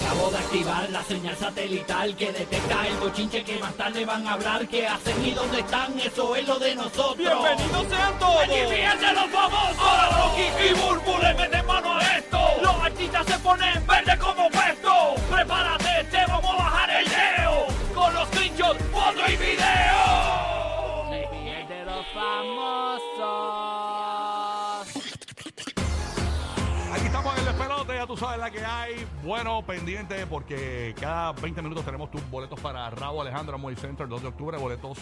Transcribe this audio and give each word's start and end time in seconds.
Acabo 0.00 0.30
de 0.30 0.38
activar 0.38 0.90
la 0.90 1.02
señal 1.02 1.36
satelital 1.36 2.16
que 2.16 2.32
detecta 2.32 2.86
el 2.86 2.96
bochinche 2.96 3.44
que 3.44 3.58
más 3.58 3.74
tarde 3.74 4.04
van 4.04 4.26
a 4.26 4.32
hablar. 4.34 4.66
¿Qué 4.68 4.86
hacen 4.86 5.24
y 5.24 5.32
dónde 5.32 5.60
están? 5.60 5.98
Eso 5.98 6.36
es 6.36 6.46
lo 6.46 6.58
de 6.58 6.74
nosotros. 6.74 7.16
¡Bienvenidos 7.16 7.86
sean 7.88 8.18
todos! 8.18 8.42
¡Aquí 8.42 8.60
fíjense 8.70 9.12
los 9.12 9.26
famosos! 9.30 9.78
Ahora 9.78 10.08
Rocky 10.16 10.46
y 10.68 10.74
Burbu 10.74 11.18
le 11.22 11.34
meten 11.34 11.66
mano 11.66 11.96
a 11.96 12.02
esto. 12.16 12.38
Los 12.62 12.74
artistas 12.82 13.26
se 13.26 13.38
ponen 13.40 13.86
verde 13.86 14.18
como 14.18 14.48
puesto. 14.50 15.14
Prepárate, 15.30 16.04
te 16.10 16.26
sabes 28.38 28.52
la 28.52 28.58
que 28.58 28.64
hay. 28.64 29.06
Bueno, 29.22 29.64
pendiente 29.64 30.26
porque 30.26 30.94
cada 31.00 31.32
20 31.32 31.62
minutos 31.62 31.84
tenemos 31.84 32.10
tus 32.10 32.28
boletos 32.30 32.58
para 32.60 32.88
Rabo 32.90 33.22
Alejandro 33.22 33.56
Amway 33.56 33.76
Center, 33.76 34.08
2 34.08 34.22
de 34.22 34.28
octubre, 34.28 34.58
boletos 34.58 34.98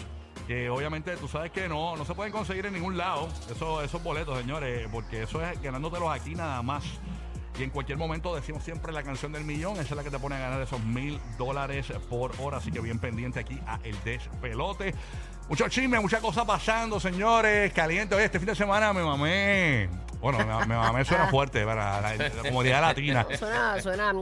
que 0.47 0.69
obviamente 0.69 1.17
tú 1.17 1.27
sabes 1.27 1.51
que 1.51 1.67
no, 1.67 1.97
no 1.97 2.05
se 2.05 2.13
pueden 2.13 2.31
conseguir 2.31 2.65
en 2.65 2.73
ningún 2.73 2.95
lado, 2.95 3.27
eso, 3.51 3.81
esos 3.81 4.01
boletos, 4.01 4.37
señores, 4.39 4.87
porque 4.89 5.23
eso 5.23 5.45
es 5.45 5.61
ganándotelos 5.61 6.09
aquí 6.09 6.35
nada 6.35 6.61
más. 6.61 6.85
Y 7.59 7.63
en 7.63 7.69
cualquier 7.69 7.97
momento 7.97 8.33
decimos 8.33 8.63
siempre 8.63 8.93
la 8.93 9.03
canción 9.03 9.33
del 9.33 9.43
millón, 9.43 9.73
esa 9.73 9.81
es 9.81 9.95
la 9.95 10.03
que 10.03 10.11
te 10.11 10.19
pone 10.19 10.35
a 10.35 10.39
ganar 10.39 10.61
esos 10.61 10.79
mil 10.79 11.19
dólares 11.37 11.91
por 12.09 12.31
hora, 12.39 12.57
así 12.57 12.71
que 12.71 12.79
bien 12.79 12.99
pendiente 12.99 13.41
aquí 13.41 13.59
a 13.67 13.79
El 13.83 14.01
Despelote. 14.03 14.93
Mucho 15.49 15.67
chisme, 15.67 15.99
mucha 15.99 16.21
cosa 16.21 16.45
pasando, 16.45 16.99
señores. 16.99 17.73
Caliente. 17.73 18.15
Oye, 18.15 18.25
este 18.25 18.39
fin 18.39 18.47
de 18.47 18.55
semana 18.55 18.93
me 18.93 19.03
mamé. 19.03 20.06
Bueno, 20.21 20.39
me, 20.39 20.45
me 20.65 20.75
mamé 20.75 21.05
suena 21.05 21.27
fuerte 21.29 21.63
para 21.65 22.01
la, 22.01 22.15
la 22.15 22.29
comodidad 22.43 22.81
latina. 22.81 23.25
Suena, 23.37 23.79
suena. 23.81 24.13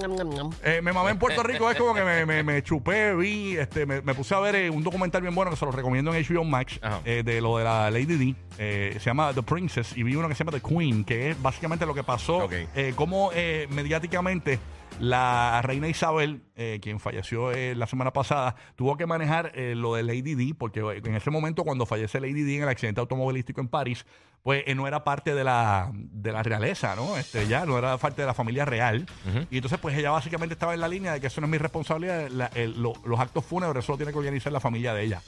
Eh, 0.64 0.82
me 0.84 0.92
mamé 0.94 1.12
en 1.12 1.20
Puerto 1.20 1.42
Rico, 1.44 1.70
es 1.70 1.78
como 1.78 1.94
que 1.94 2.04
me, 2.04 2.26
me, 2.26 2.44
me 2.44 2.62
chupé, 2.64 3.16
vi, 3.16 3.58
este, 3.58 3.86
me, 3.86 4.02
me 4.02 4.14
puse 4.14 4.36
a 4.36 4.40
ver 4.40 4.56
eh, 4.56 4.70
un 4.70 4.84
documental 4.84 5.22
bien 5.22 5.34
bueno 5.34 5.52
que 5.52 5.58
se 5.58 5.66
lo 5.66 5.72
recomiendo 5.72 6.14
en 6.14 6.24
HBO 6.24 6.44
Max, 6.44 6.80
Ajá. 6.82 7.00
eh, 7.06 7.24
de 7.24 7.40
lo 7.42 7.58
de 7.58 7.64
la 7.64 7.90
Lady 7.90 8.06
D, 8.18 8.36
eh, 8.58 8.98
se 9.00 9.06
llama 9.06 9.34
The 9.34 9.44
Princess, 9.44 9.96
y 9.96 10.04
vi 10.04 10.16
uno 10.16 10.28
que 10.28 10.36
se 10.36 10.44
llama 10.44 10.58
The 10.60 10.68
Queen, 10.68 11.04
que 11.06 11.32
es 11.32 11.42
básicamente 11.42 11.86
lo 11.86 11.94
que 11.94 12.04
pasó, 12.04 12.38
Ok. 12.46 12.54
eh, 12.76 12.94
cómo 12.96 13.32
eh, 13.34 13.68
mediáticamente 13.70 14.60
la 15.00 15.62
reina 15.64 15.88
Isabel, 15.88 16.42
eh, 16.56 16.80
quien 16.82 17.00
falleció 17.00 17.52
eh, 17.52 17.76
la 17.76 17.88
semana 17.88 18.14
pasada, 18.14 18.56
tuvo 18.76 18.96
que 18.98 19.06
manejar 19.06 19.52
eh, 19.56 19.76
lo 19.76 19.96
de 19.96 20.04
Lady 20.04 20.36
D, 20.36 20.56
porque 20.58 20.80
eh, 20.80 21.02
en 21.04 21.16
ese 21.16 21.30
momento 21.32 21.64
cuando 21.64 21.86
fallece 21.86 22.20
Lady 22.20 22.44
D 22.44 22.58
en 22.58 22.64
el 22.64 22.70
accidente 22.70 23.02
automovilístico 23.02 23.60
en 23.62 23.68
París, 23.68 24.06
pues 24.44 24.64
no 24.76 24.88
era 24.88 25.04
parte 25.04 25.34
de 25.34 25.44
la, 25.44 25.90
de 25.94 26.32
la 26.32 26.44
realeza, 26.44 26.96
¿no? 26.96 27.18
Este, 27.18 27.48
ya 27.48 27.66
no 27.66 27.78
era 27.80 27.98
parte 27.98 28.22
de 28.22 28.28
la 28.28 28.34
familia 28.36 28.64
real. 28.64 29.06
Y 29.50 29.56
entonces, 29.58 29.80
pues 29.80 29.98
ella 29.98 30.12
básicamente 30.12 30.54
estaba 30.54 30.76
en 30.76 30.82
la 30.82 30.88
línea 30.88 31.14
de 31.14 31.20
que 31.22 31.28
eso 31.28 31.42
no 31.42 31.48
es 31.48 31.52
mi 31.52 31.58
responsabilidad, 31.58 32.30
la- 32.30 32.52
el- 32.54 32.80
lo- 32.82 32.94
los 33.06 33.20
actos 33.20 33.44
fúnebres 33.44 33.84
eso 33.84 33.94
lo 33.94 33.98
tiene 33.98 34.12
que 34.12 34.20
organizar 34.20 34.52
la 34.54 34.60
familia 34.60 34.94
de 34.94 35.04
ella. 35.04 35.22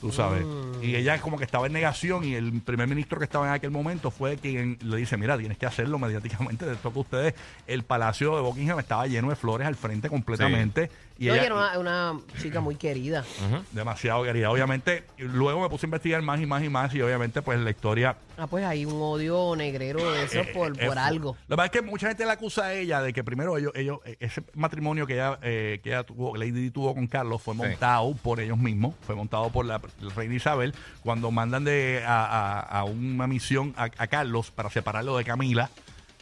Tú 0.00 0.12
sabes. 0.12 0.44
Y 0.80 0.94
ella 0.94 1.20
como 1.20 1.38
que 1.38 1.44
estaba 1.44 1.66
en 1.66 1.72
negación 1.72 2.24
y 2.24 2.34
el 2.34 2.60
primer 2.60 2.86
ministro 2.88 3.18
que 3.18 3.24
estaba 3.24 3.48
en 3.48 3.52
aquel 3.52 3.70
momento 3.70 4.10
fue 4.10 4.36
quien 4.36 4.78
le 4.80 4.96
dice, 4.96 5.16
mira, 5.16 5.36
tienes 5.36 5.58
que 5.58 5.66
hacerlo 5.66 5.98
mediáticamente. 5.98 6.66
De 6.66 6.76
toca 6.76 7.00
ustedes, 7.00 7.34
el 7.66 7.82
palacio 7.82 8.36
de 8.36 8.42
Buckingham 8.42 8.78
estaba 8.78 9.06
lleno 9.06 9.30
de 9.30 9.36
flores 9.36 9.66
al 9.66 9.74
frente 9.74 10.08
completamente. 10.08 10.90
Y 11.20 11.26
No, 11.26 11.34
ella, 11.34 11.46
era 11.46 11.54
una, 11.56 11.78
una 11.78 12.20
chica 12.40 12.60
muy 12.60 12.76
querida. 12.76 13.24
demasiado 13.72 14.22
querida. 14.22 14.50
Obviamente, 14.52 15.04
luego 15.18 15.60
me 15.62 15.68
puse 15.68 15.86
a 15.86 15.88
investigar 15.88 16.22
más 16.22 16.40
y 16.40 16.46
más 16.46 16.62
y 16.62 16.68
más 16.68 16.94
y 16.94 17.02
obviamente 17.02 17.42
pues 17.42 17.58
la 17.58 17.70
historia 17.70 18.16
Ah, 18.36 18.46
pues 18.46 18.64
hay 18.64 18.84
un 18.84 19.02
odio 19.02 19.56
negrero 19.56 20.12
de 20.12 20.22
eso 20.24 20.38
eh, 20.38 20.50
por, 20.54 20.80
eh, 20.80 20.86
por 20.86 20.94
fu- 20.94 21.00
algo. 21.00 21.36
Lo 21.48 21.54
que 21.54 21.56
pasa 21.56 21.64
es 21.66 21.70
que 21.72 21.82
mucha 21.82 22.06
gente 22.06 22.24
la 22.24 22.34
acusa 22.34 22.66
a 22.66 22.74
ella 22.74 23.02
de 23.02 23.12
que 23.12 23.24
primero 23.24 23.58
ellos, 23.58 23.72
ellos 23.74 23.98
eh, 24.04 24.16
ese 24.20 24.44
matrimonio 24.54 25.08
que 25.08 25.14
ella, 25.14 25.40
eh, 25.42 25.80
que 25.82 25.88
ella 25.88 26.04
tuvo, 26.04 26.36
Lady 26.36 26.70
tuvo 26.70 26.94
con 26.94 27.08
Carlos 27.08 27.42
fue 27.42 27.54
Sí. 27.54 27.58
montado 27.62 28.14
por 28.22 28.38
ellos 28.38 28.56
mismos, 28.58 28.94
fue 29.04 29.16
montado 29.16 29.50
por 29.50 29.66
la, 29.66 29.80
la 30.00 30.14
reina 30.14 30.34
Isabel 30.36 30.72
cuando 31.02 31.32
mandan 31.32 31.64
de 31.64 32.04
a, 32.06 32.24
a- 32.60 32.60
a 32.60 32.84
una 32.84 33.26
misión 33.26 33.74
a, 33.76 33.84
a 33.98 34.06
Carlos 34.06 34.52
para 34.52 34.70
separarlo 34.70 35.16
de 35.16 35.24
Camila, 35.24 35.68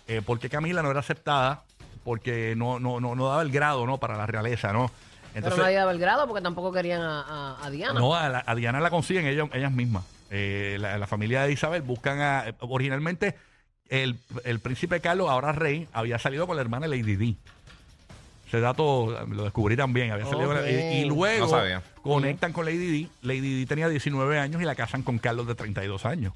eh, 0.09 0.23
porque 0.25 0.49
Camila 0.49 0.83
no 0.83 0.91
era 0.91 1.01
aceptada, 1.01 1.65
porque 2.07 2.55
no, 2.57 2.79
no, 2.79 3.01
no, 3.01 3.17
no 3.17 3.29
daba 3.29 3.43
el 3.43 3.51
grado 3.51 3.85
no 3.85 3.99
para 3.99 4.17
la 4.17 4.27
realeza, 4.27 4.73
¿no? 4.73 4.93
Pero 5.35 5.57
no 5.57 5.65
había 5.65 5.81
dado 5.81 5.91
el 5.91 5.99
grado 5.99 6.29
porque 6.29 6.41
tampoco 6.41 6.71
querían 6.73 7.03
a, 7.03 7.21
a- 7.21 7.67
a 7.67 7.69
Diana. 7.71 7.99
no, 7.99 8.15
a, 8.15 8.29
la- 8.29 8.45
a 8.47 8.55
Diana 8.55 8.79
la 8.79 8.91
consiguen 8.91 9.27
ellos, 9.27 9.51
ellas 9.53 9.73
mismas. 9.73 10.05
Eh, 10.31 10.77
la, 10.81 10.97
la 10.99 11.07
familia 11.09 11.43
de 11.43 11.53
Isabel 11.53 11.83
buscan 11.83 12.21
a. 12.21 12.45
Originalmente, 12.61 13.35
el, 13.89 14.17
el 14.45 14.61
príncipe 14.61 15.01
Carlos, 15.01 15.29
ahora 15.29 15.51
rey, 15.51 15.89
había 15.93 16.19
salido 16.21 16.47
con 16.47 16.55
la 16.57 16.63
hermana 16.63 16.87
Lady 16.87 17.17
Di. 17.17 17.37
Ese 18.47 18.61
dato 18.61 19.27
lo 19.29 19.43
descubrí 19.43 19.77
también. 19.77 20.13
Había 20.13 20.27
salido 20.27 20.47
con 20.47 20.63
la- 20.63 20.71
y, 20.71 21.03
y 21.03 21.05
luego 21.05 21.47
No 21.59 21.83
conectan 22.03 22.53
con 22.53 22.65
Lady 22.65 22.79
Di. 22.87 23.11
Lady 23.23 23.41
Di 23.57 23.67
tenía 23.67 23.89
19 23.89 24.39
años 24.39 24.63
y 24.63 24.65
la 24.65 24.77
casan 24.77 25.03
con 25.03 25.19
Carlos 25.19 25.47
de 25.49 25.57
32 25.57 26.07
años. 26.07 26.33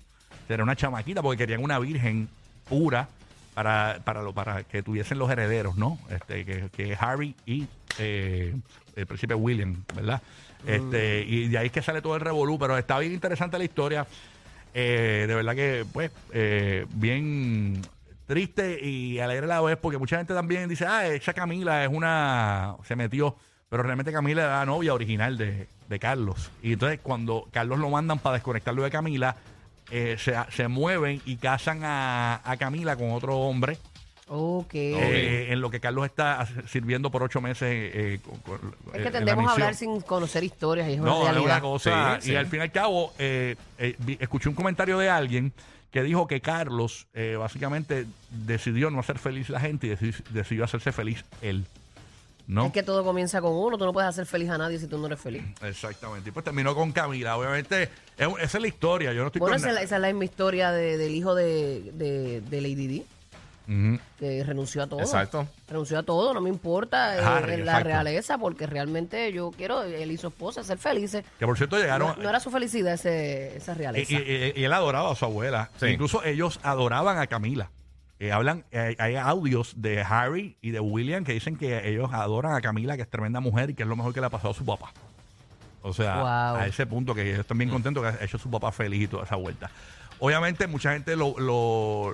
Era 0.48 0.64
una 0.64 0.74
chamaquita 0.74 1.22
porque 1.22 1.38
querían 1.38 1.62
una 1.62 1.78
virgen 1.78 2.28
pura 2.68 3.08
para, 3.54 4.00
para, 4.04 4.22
lo, 4.22 4.32
para 4.32 4.64
que 4.64 4.82
tuviesen 4.82 5.18
los 5.18 5.30
herederos, 5.30 5.76
¿no? 5.76 5.98
Este, 6.10 6.44
que, 6.44 6.70
que 6.70 6.96
Harry 6.98 7.34
y 7.46 7.66
eh, 7.98 8.54
el 8.96 9.06
príncipe 9.06 9.34
William, 9.34 9.84
¿verdad? 9.94 10.22
Este, 10.66 11.24
y 11.26 11.48
de 11.48 11.58
ahí 11.58 11.66
es 11.66 11.72
que 11.72 11.82
sale 11.82 12.02
todo 12.02 12.16
el 12.16 12.20
revolú, 12.20 12.58
pero 12.58 12.76
está 12.76 12.98
bien 12.98 13.12
interesante 13.12 13.58
la 13.58 13.64
historia. 13.64 14.06
Eh, 14.74 15.24
de 15.26 15.34
verdad 15.34 15.54
que, 15.54 15.84
pues, 15.92 16.10
eh, 16.32 16.86
bien 16.94 17.80
triste 18.26 18.78
y 18.84 19.18
alegre 19.18 19.46
la 19.46 19.60
vez, 19.60 19.76
porque 19.76 19.98
mucha 19.98 20.18
gente 20.18 20.34
también 20.34 20.68
dice, 20.68 20.86
ah, 20.86 21.06
esa 21.06 21.32
Camila 21.32 21.82
es 21.84 21.90
una. 21.90 22.76
se 22.86 22.94
metió. 22.96 23.36
Pero 23.68 23.84
realmente 23.84 24.12
Camila 24.12 24.42
era 24.42 24.58
la 24.58 24.66
novia 24.66 24.92
original 24.92 25.38
de, 25.38 25.68
de 25.88 25.98
Carlos. 25.98 26.50
Y 26.60 26.72
entonces, 26.72 26.98
cuando 27.00 27.48
Carlos 27.52 27.78
lo 27.78 27.88
mandan 27.88 28.18
para 28.18 28.34
desconectarlo 28.34 28.82
de 28.82 28.90
Camila, 28.90 29.36
eh, 29.90 30.16
se, 30.18 30.34
se 30.50 30.68
mueven 30.68 31.20
y 31.24 31.36
casan 31.36 31.80
a, 31.84 32.40
a 32.44 32.56
Camila 32.56 32.96
con 32.96 33.10
otro 33.12 33.36
hombre. 33.38 33.78
Ok. 34.32 34.74
eh, 34.74 35.48
en 35.50 35.60
lo 35.60 35.70
que 35.70 35.80
Carlos 35.80 36.06
está 36.06 36.46
sirviendo 36.68 37.10
por 37.10 37.22
ocho 37.24 37.40
meses. 37.40 37.68
eh, 37.68 38.20
con- 38.24 38.38
con- 38.58 38.74
es 38.92 38.94
en 38.94 38.98
que 38.98 39.04
la 39.04 39.10
tendemos 39.10 39.44
a 39.44 39.48
misión. 39.48 39.62
hablar 39.62 39.74
sin 39.74 40.00
conocer 40.02 40.44
historias 40.44 40.88
y 40.88 40.92
es 40.92 41.00
una 41.00 41.10
No, 41.10 41.16
es 41.26 41.32
realidad. 41.32 41.44
una 41.44 41.60
cosa. 41.60 42.18
Sí, 42.20 42.28
y 42.28 42.30
sí. 42.32 42.36
al 42.36 42.46
fin 42.46 42.60
y 42.60 42.62
al 42.62 42.70
cabo, 42.72 43.12
eh, 43.18 43.56
eh, 43.78 43.96
vi- 43.98 44.16
escuché 44.20 44.48
un 44.48 44.54
comentario 44.54 44.98
de 44.98 45.08
alguien 45.10 45.52
que 45.90 46.04
dijo 46.04 46.28
que 46.28 46.40
Carlos 46.40 47.08
eh, 47.14 47.34
básicamente 47.36 48.06
decidió 48.30 48.90
no 48.92 49.00
hacer 49.00 49.18
feliz 49.18 49.48
la 49.48 49.58
gente 49.58 49.88
y 49.88 49.90
deci- 49.90 50.22
decidió 50.30 50.62
hacerse 50.62 50.92
feliz 50.92 51.24
él. 51.42 51.66
¿No? 52.50 52.66
Es 52.66 52.72
que 52.72 52.82
todo 52.82 53.04
comienza 53.04 53.40
con 53.40 53.52
uno. 53.52 53.78
Tú 53.78 53.84
no 53.84 53.92
puedes 53.92 54.08
hacer 54.08 54.26
feliz 54.26 54.50
a 54.50 54.58
nadie 54.58 54.78
si 54.78 54.88
tú 54.88 54.98
no 54.98 55.06
eres 55.06 55.20
feliz. 55.20 55.42
Exactamente. 55.62 56.30
Y 56.30 56.32
pues 56.32 56.42
terminó 56.44 56.74
con 56.74 56.90
Camila. 56.90 57.36
Obviamente, 57.36 57.84
es- 58.18 58.28
esa 58.40 58.58
es 58.58 58.60
la 58.60 58.66
historia. 58.68 59.12
Yo 59.12 59.20
no 59.20 59.28
estoy 59.28 59.38
Bueno, 59.38 59.52
con 59.54 59.58
esa 59.60 59.68
es, 59.68 59.74
la, 59.74 59.80
na- 59.80 59.84
esa 59.84 59.94
es 59.96 60.02
la 60.02 60.08
misma 60.08 60.24
historia 60.24 60.72
de- 60.72 60.96
del 60.98 61.14
hijo 61.14 61.34
de, 61.36 61.90
de, 61.94 62.40
de 62.40 62.60
Lady 62.60 62.86
Di, 62.88 63.06
Ujú. 63.68 64.00
que 64.18 64.42
renunció 64.42 64.82
a 64.82 64.88
todo. 64.88 64.98
Exacto. 65.00 65.46
Renunció 65.68 66.00
a 66.00 66.02
todo, 66.02 66.34
no 66.34 66.40
me 66.40 66.48
importa 66.50 67.16
eh, 67.16 67.20
Harry, 67.24 67.56
la 67.58 67.62
exacto. 67.78 67.84
realeza, 67.84 68.38
porque 68.38 68.66
realmente 68.66 69.32
yo 69.32 69.52
quiero, 69.56 69.82
él 69.84 70.10
y 70.10 70.16
su 70.16 70.26
esposa, 70.26 70.64
ser 70.64 70.78
felices. 70.78 71.24
Que 71.38 71.46
por 71.46 71.56
cierto 71.56 71.78
llegaron. 71.78 72.16
No, 72.16 72.22
no 72.24 72.28
era 72.30 72.40
su 72.40 72.50
felicidad 72.50 72.94
ese, 72.94 73.56
esa 73.58 73.72
y, 73.72 73.74
realeza. 73.76 74.12
y- 74.12 74.16
y- 74.16 74.60
y 74.60 74.64
él 74.64 74.72
adoraba 74.72 75.12
a 75.12 75.14
su 75.14 75.24
abuela. 75.24 75.70
Sí. 75.78 75.86
Incluso 75.86 76.24
ellos 76.24 76.58
adoraban 76.64 77.18
a 77.18 77.28
Camila. 77.28 77.70
Eh, 78.20 78.32
hablan, 78.32 78.64
eh, 78.70 78.96
hay 78.98 79.16
audios 79.16 79.72
de 79.80 80.02
Harry 80.02 80.56
y 80.60 80.70
de 80.72 80.80
William 80.80 81.24
que 81.24 81.32
dicen 81.32 81.56
que 81.56 81.88
ellos 81.88 82.10
adoran 82.12 82.54
a 82.54 82.60
Camila, 82.60 82.94
que 82.96 83.02
es 83.02 83.08
tremenda 83.10 83.40
mujer 83.40 83.70
y 83.70 83.74
que 83.74 83.82
es 83.82 83.88
lo 83.88 83.96
mejor 83.96 84.12
que 84.12 84.20
le 84.20 84.26
ha 84.26 84.30
pasado 84.30 84.50
a 84.50 84.54
su 84.54 84.64
papá. 84.64 84.92
O 85.82 85.94
sea, 85.94 86.16
Wow. 86.16 86.60
a 86.60 86.66
ese 86.66 86.84
punto 86.86 87.14
que 87.14 87.22
ellos 87.26 87.38
están 87.40 87.56
bien 87.56 87.70
contentos 87.70 88.02
que 88.02 88.08
ha 88.22 88.24
hecho 88.24 88.36
su 88.36 88.50
papá 88.50 88.70
feliz 88.72 89.04
y 89.04 89.08
toda 89.08 89.24
esa 89.24 89.36
vuelta. 89.36 89.70
Obviamente, 90.18 90.66
mucha 90.66 90.92
gente 90.92 91.16
lo, 91.16 91.34
lo- 91.38 92.12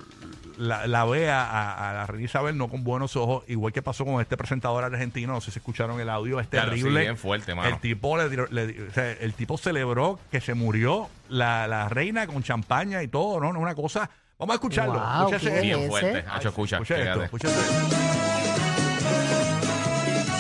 la, 0.59 0.87
la 0.87 1.05
ve 1.07 1.29
a, 1.29 1.43
a- 1.43 1.91
a 1.91 1.93
la 1.95 2.07
reina 2.07 2.27
Isabel 2.27 2.57
no 2.57 2.69
con 2.69 2.85
buenos 2.85 3.17
ojos, 3.17 3.43
igual 3.49 3.73
que 3.73 3.83
pasó 3.83 4.05
con 4.05 4.21
este 4.21 4.37
presentador 4.37 4.85
argentino. 4.85 5.33
No 5.33 5.41
sé 5.41 5.51
si 5.51 5.59
escucharon 5.59 5.99
el 6.01 6.09
audio, 6.09 6.39
es 6.39 6.47
Claro, 6.47 6.71
sí, 6.71 6.77
terrible. 6.79 7.01
bien 7.01 7.17
fuerte, 7.17 7.53
mano. 7.57 7.69
El 7.69 7.81
tipo, 7.81 8.17
le, 8.17 8.29
le- 8.53 8.83
o 8.89 8.93
sea, 8.93 9.11
el 9.11 9.35
tipo 9.35 9.59
celebró 9.59 10.21
que 10.31 10.41
se 10.41 10.55
murió 10.55 11.09
la, 11.29 11.67
la 11.67 11.89
reina 11.89 12.29
con 12.29 12.45
champaña 12.45 13.03
y 13.03 13.09
todo, 13.09 13.41
¿no? 13.41 13.53
No 13.53 13.59
es 13.59 13.63
una 13.65 13.75
cosa. 13.75 14.09
Vamos 14.39 14.53
a 14.53 14.57
escucharlo. 14.57 14.93
Wow, 14.95 15.29
Escúchese 15.33 15.41
¿quién 15.41 15.55
esto. 15.55 15.63
Bien 15.63 15.79
ese? 15.81 15.89
fuerte. 15.89 16.25
Hacho, 16.31 16.49
escucha. 16.49 16.77
Escuche 16.77 16.95
esto, 16.95 17.05
fíjate. 17.05 17.25
escuche 17.25 17.49
esto. 17.49 17.61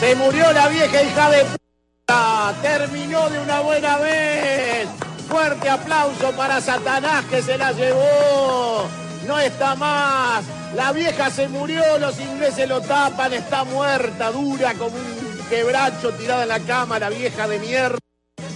Se 0.00 0.14
murió 0.16 0.52
la 0.52 0.68
vieja 0.68 1.02
hija 1.02 1.30
de 1.30 1.44
puta. 1.44 2.54
Terminó 2.62 3.30
de 3.30 3.40
una 3.40 3.60
buena 3.60 3.96
vez. 3.98 4.88
Fuerte 5.28 5.68
aplauso 5.70 6.30
para 6.32 6.60
Satanás 6.60 7.24
que 7.26 7.42
se 7.42 7.56
la 7.56 7.72
llevó. 7.72 8.86
No 9.26 9.38
está 9.38 9.74
más. 9.74 10.44
La 10.74 10.92
vieja 10.92 11.30
se 11.30 11.48
murió, 11.48 11.82
los 11.98 12.20
ingleses 12.20 12.68
lo 12.68 12.80
tapan, 12.82 13.32
está 13.32 13.64
muerta, 13.64 14.30
dura 14.30 14.74
como 14.74 14.94
un 14.96 15.38
quebracho 15.48 16.12
tirada 16.12 16.42
en 16.42 16.48
la 16.50 16.60
cama, 16.60 16.98
la 16.98 17.08
vieja 17.08 17.48
de 17.48 17.58
mierda. 17.58 17.98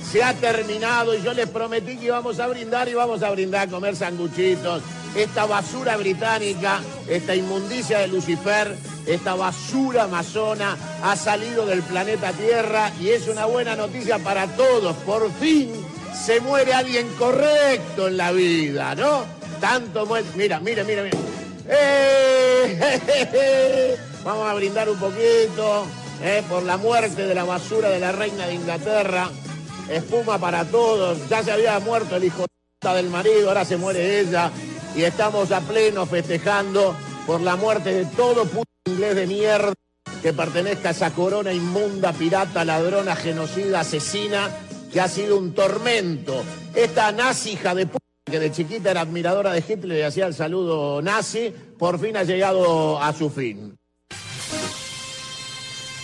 Se 0.05 0.23
ha 0.23 0.35
terminado 0.35 1.15
y 1.15 1.23
yo 1.23 1.33
les 1.33 1.49
prometí 1.49 1.97
que 1.97 2.07
íbamos 2.07 2.39
a 2.39 2.47
brindar 2.49 2.89
y 2.89 2.95
vamos 2.95 3.23
a 3.23 3.31
brindar 3.31 3.69
a 3.69 3.71
comer 3.71 3.97
sanguchitos. 3.97 4.83
Esta 5.15 5.45
basura 5.47 5.97
británica, 5.97 6.81
esta 7.09 7.35
inmundicia 7.35 7.99
de 7.99 8.09
Lucifer, 8.09 8.77
esta 9.07 9.35
basura 9.35 10.05
amazona 10.05 10.77
ha 11.03 11.17
salido 11.17 11.67
del 11.67 11.83
planeta 11.83 12.33
Tierra 12.33 12.93
y 13.01 13.09
es 13.09 13.27
una 13.27 13.47
buena 13.47 13.75
noticia 13.75 14.19
para 14.21 14.47
todos. 14.49 14.95
Por 14.99 15.33
fin 15.33 15.73
se 16.15 16.41
muere 16.41 16.73
alguien 16.75 17.09
correcto 17.19 18.07
en 18.09 18.17
la 18.17 18.31
vida, 18.31 18.95
¿no? 18.95 19.25
Tanto 19.61 20.07
muere. 20.07 20.27
Mira, 20.37 20.61
mira, 20.61 20.85
mira, 20.85 21.03
mira. 21.03 21.19
¡Eh! 21.69 22.77
Vamos 24.25 24.49
a 24.49 24.55
brindar 24.55 24.89
un 24.89 24.99
poquito 24.99 25.87
eh, 26.23 26.43
por 26.49 26.63
la 26.63 26.77
muerte 26.77 27.27
de 27.27 27.35
la 27.35 27.45
basura 27.45 27.89
de 27.89 27.99
la 27.99 28.13
reina 28.13 28.47
de 28.47 28.55
Inglaterra. 28.55 29.29
Espuma 29.89 30.39
para 30.39 30.65
todos. 30.65 31.29
Ya 31.29 31.43
se 31.43 31.51
había 31.51 31.81
muerto 31.81 32.15
el 32.17 32.25
hijo 32.25 32.45
del 32.83 33.11
marido, 33.11 33.49
ahora 33.49 33.65
se 33.65 33.77
muere 33.77 34.21
ella. 34.21 34.51
Y 34.97 35.03
estamos 35.03 35.53
a 35.53 35.61
pleno 35.61 36.05
festejando 36.07 36.95
por 37.27 37.41
la 37.41 37.57
muerte 37.57 37.93
de 37.93 38.05
todo 38.07 38.45
puto 38.45 38.71
inglés 38.87 39.15
de 39.15 39.27
mierda 39.27 39.73
que 40.23 40.33
pertenezca 40.33 40.89
a 40.89 40.93
esa 40.93 41.13
corona 41.13 41.53
inmunda, 41.53 42.13
pirata, 42.13 42.65
ladrona, 42.65 43.17
genocida, 43.17 43.81
asesina, 43.81 44.51
que 44.93 45.01
ha 45.01 45.09
sido 45.09 45.39
un 45.39 45.55
tormento. 45.55 46.43
Esta 46.75 47.11
nazi 47.13 47.53
hija 47.53 47.75
de 47.75 47.87
puta 47.87 48.05
que 48.31 48.39
de 48.39 48.53
chiquita 48.53 48.91
era 48.91 49.01
admiradora 49.01 49.53
de 49.53 49.65
Hitler 49.67 49.99
y 49.99 50.03
hacía 50.03 50.27
el 50.27 50.35
saludo 50.35 51.01
nazi, 51.03 51.53
por 51.79 51.99
fin 51.99 52.17
ha 52.17 52.25
llegado 52.25 53.01
a 53.01 53.13
su 53.13 53.31
fin. 53.31 53.80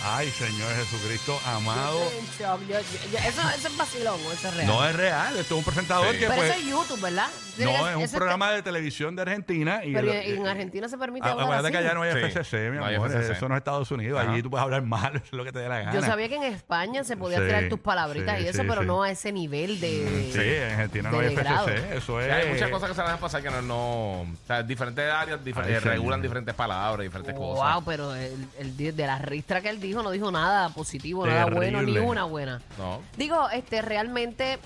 Ay, 0.09 0.29
Señor 0.31 0.73
Jesucristo, 0.75 1.39
amado. 1.45 1.99
Yo 1.99 2.05
estoy 2.05 2.19
en 2.19 2.25
shock. 2.49 2.61
Yo- 2.61 2.79
yo- 2.79 3.11
yo- 3.11 3.17
eso, 3.29 3.41
eso 3.57 3.67
es 3.67 3.77
vacilón, 3.77 4.19
o 4.25 4.31
eso 4.31 4.47
es 4.47 4.53
real. 4.55 4.67
No 4.67 4.87
es 4.87 4.95
real, 4.95 5.37
esto 5.37 5.53
es 5.55 5.57
un 5.59 5.63
presentador 5.65 6.07
Sí. 6.13 6.19
que 6.19 6.25
pero 6.27 6.35
pues. 6.35 6.49
eso 6.51 6.59
es 6.59 6.65
YouTube, 6.65 7.01
¿verdad? 7.01 7.27
No, 7.57 7.89
es 7.89 7.95
un 7.95 8.01
Ese- 8.03 8.15
programa 8.17 8.51
de 8.51 8.61
televisión 8.61 9.15
de 9.15 9.23
Argentina. 9.23 9.83
Y 9.83 9.93
Pero 9.93 10.11
el- 10.11 10.17
en 10.17 10.37
en 10.41 10.47
Argentina 10.47 10.87
se 10.87 10.97
permite 10.97 11.27
Ah, 11.27 11.31
hablar 11.31 11.45
Acuérdate 11.45 11.67
así. 11.67 11.71
que 11.73 11.77
allá 11.79 11.93
no 11.95 12.01
hay 12.03 12.11
Sí, 12.13 12.17
FCC, 12.19 12.69
mi 12.69 12.77
no 12.77 12.85
hay 12.85 12.95
amor. 12.95 13.11
FCC. 13.11 13.33
Eso 13.33 13.49
no 13.49 13.55
es 13.55 13.59
Estados 13.59 13.91
Unidos. 13.91 14.21
Ajá. 14.21 14.31
Allí 14.31 14.43
tú 14.43 14.49
puedes 14.51 14.63
hablar 14.63 14.81
mal, 14.83 15.15
eso 15.15 15.25
es 15.25 15.33
lo 15.33 15.43
que 15.43 15.51
te 15.51 15.59
dé 15.59 15.67
la 15.69 15.79
gana. 15.79 15.93
Yo 15.93 16.01
sabía 16.01 16.29
que 16.29 16.35
en 16.35 16.43
España 16.43 17.03
se 17.03 17.17
podía 17.17 17.39
Sí, 17.39 17.45
tirar 17.45 17.67
tus 17.69 17.79
palabritas 17.79 18.37
sí, 18.37 18.43
y 18.43 18.47
eso, 18.47 18.61
sí, 18.61 18.67
pero 18.69 18.81
sí. 18.81 18.87
no 18.87 19.03
a 19.03 19.09
ese 19.11 19.31
nivel 19.31 19.79
de... 19.79 20.29
Sí, 20.31 20.39
en 20.39 20.71
Argentina 20.71 21.11
no 21.11 21.19
hay. 21.19 21.27
FCC. 21.35 21.97
Eso 21.97 22.21
es. 22.21 22.31
Hay 22.31 22.49
muchas 22.53 22.69
cosas 22.69 22.89
que 22.89 22.95
se 22.95 23.01
van 23.01 23.11
a 23.13 23.17
pasar 23.17 23.41
que 23.41 23.49
no, 23.49 23.61
no 23.63 23.77
o 24.21 24.27
sea, 24.45 24.61
diferentes 24.63 25.11
áreas 25.11 25.39
difer- 25.43 25.63
Ay, 25.65 25.73
eh, 25.73 25.79
regulan 25.79 26.19
señor. 26.19 26.21
diferentes 26.21 26.55
palabras, 26.55 27.03
diferentes 27.03 27.35
Wow, 27.35 27.55
cosas. 27.55 27.83
pero 27.85 28.15
el, 28.15 28.47
el 28.59 28.77
di- 28.77 28.91
de 28.91 29.07
la 29.07 29.17
ristra 29.17 29.61
que 29.61 29.69
él 29.69 29.79
dijo 29.81 29.96
no 30.03 30.11
dijo 30.11 30.31
nada 30.31 30.69
positivo, 30.69 31.25
nada 31.25 31.45
bueno, 31.45 31.79
ni 31.81 31.93
Terrible. 31.93 32.01
una 32.01 32.23
buena. 32.25 32.61
No. 32.77 33.01
Digo, 33.17 33.49
este, 33.49 33.81
realmente 33.81 34.59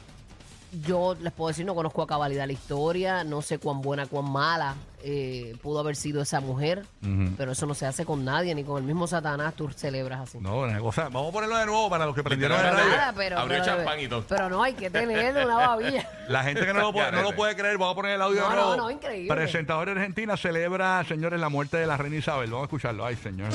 yo 0.85 1.17
les 1.19 1.33
puedo 1.33 1.49
decir, 1.49 1.65
no 1.65 1.75
conozco 1.75 2.01
a 2.01 2.07
cabalidad 2.07 2.47
la 2.47 2.53
historia, 2.53 3.25
no 3.25 3.41
sé 3.41 3.57
cuán 3.59 3.81
buena, 3.81 4.05
cuán 4.05 4.31
mala 4.31 4.75
eh, 5.03 5.53
pudo 5.61 5.79
haber 5.79 5.97
sido 5.97 6.21
esa 6.21 6.39
mujer, 6.39 6.85
Ujú. 7.01 7.33
pero 7.35 7.51
eso 7.51 7.65
no 7.65 7.73
se 7.73 7.85
hace 7.87 8.05
con 8.05 8.23
nadie, 8.23 8.55
ni 8.55 8.63
con 8.63 8.77
el 8.77 8.83
mismo 8.85 9.05
Satanás 9.05 9.53
tú 9.55 9.67
celebras 9.75 10.21
así. 10.21 10.37
No, 10.39 10.59
una 10.59 10.79
cosa. 10.79 11.09
Vamos 11.09 11.27
a 11.27 11.31
ponerlo 11.33 11.57
de 11.57 11.65
nuevo 11.65 11.89
para 11.89 12.05
los 12.05 12.15
que 12.15 12.23
prendieron 12.23 12.57
el 12.57 12.63
Literal, 12.63 12.85
radio. 12.85 12.97
Nada, 12.97 13.13
pero, 13.17 13.39
Abrió 13.39 13.59
pero, 13.61 13.65
champán 13.77 13.99
y 13.99 14.07
todo. 14.07 14.23
pero 14.29 14.47
no 14.47 14.63
hay 14.63 14.73
que 14.73 14.89
tener 14.89 15.35
una 15.45 15.55
babilla. 15.57 16.07
La 16.29 16.43
gente 16.43 16.65
que 16.65 16.73
no 16.73 16.79
lo, 16.79 16.93
puede, 16.93 17.11
no 17.11 17.21
lo 17.21 17.35
puede 17.35 17.53
creer, 17.57 17.77
vamos 17.77 17.91
a 17.91 17.95
poner 17.95 18.11
el 18.13 18.21
audio 18.21 18.39
No, 18.41 18.49
de 18.49 18.55
no, 18.55 18.61
nuevo. 18.61 18.77
no, 18.77 18.91
increíble. 18.91 19.27
Presentador 19.35 19.87
de 19.87 19.91
Argentina 19.99 20.37
celebra, 20.37 21.03
señores, 21.03 21.37
la 21.41 21.49
muerte 21.49 21.75
de 21.77 21.87
la 21.87 21.97
reina 21.97 22.15
Isabel. 22.15 22.49
Vamos 22.49 22.63
a 22.63 22.67
escucharlo. 22.67 23.05
Ay, 23.05 23.17
señor. 23.17 23.49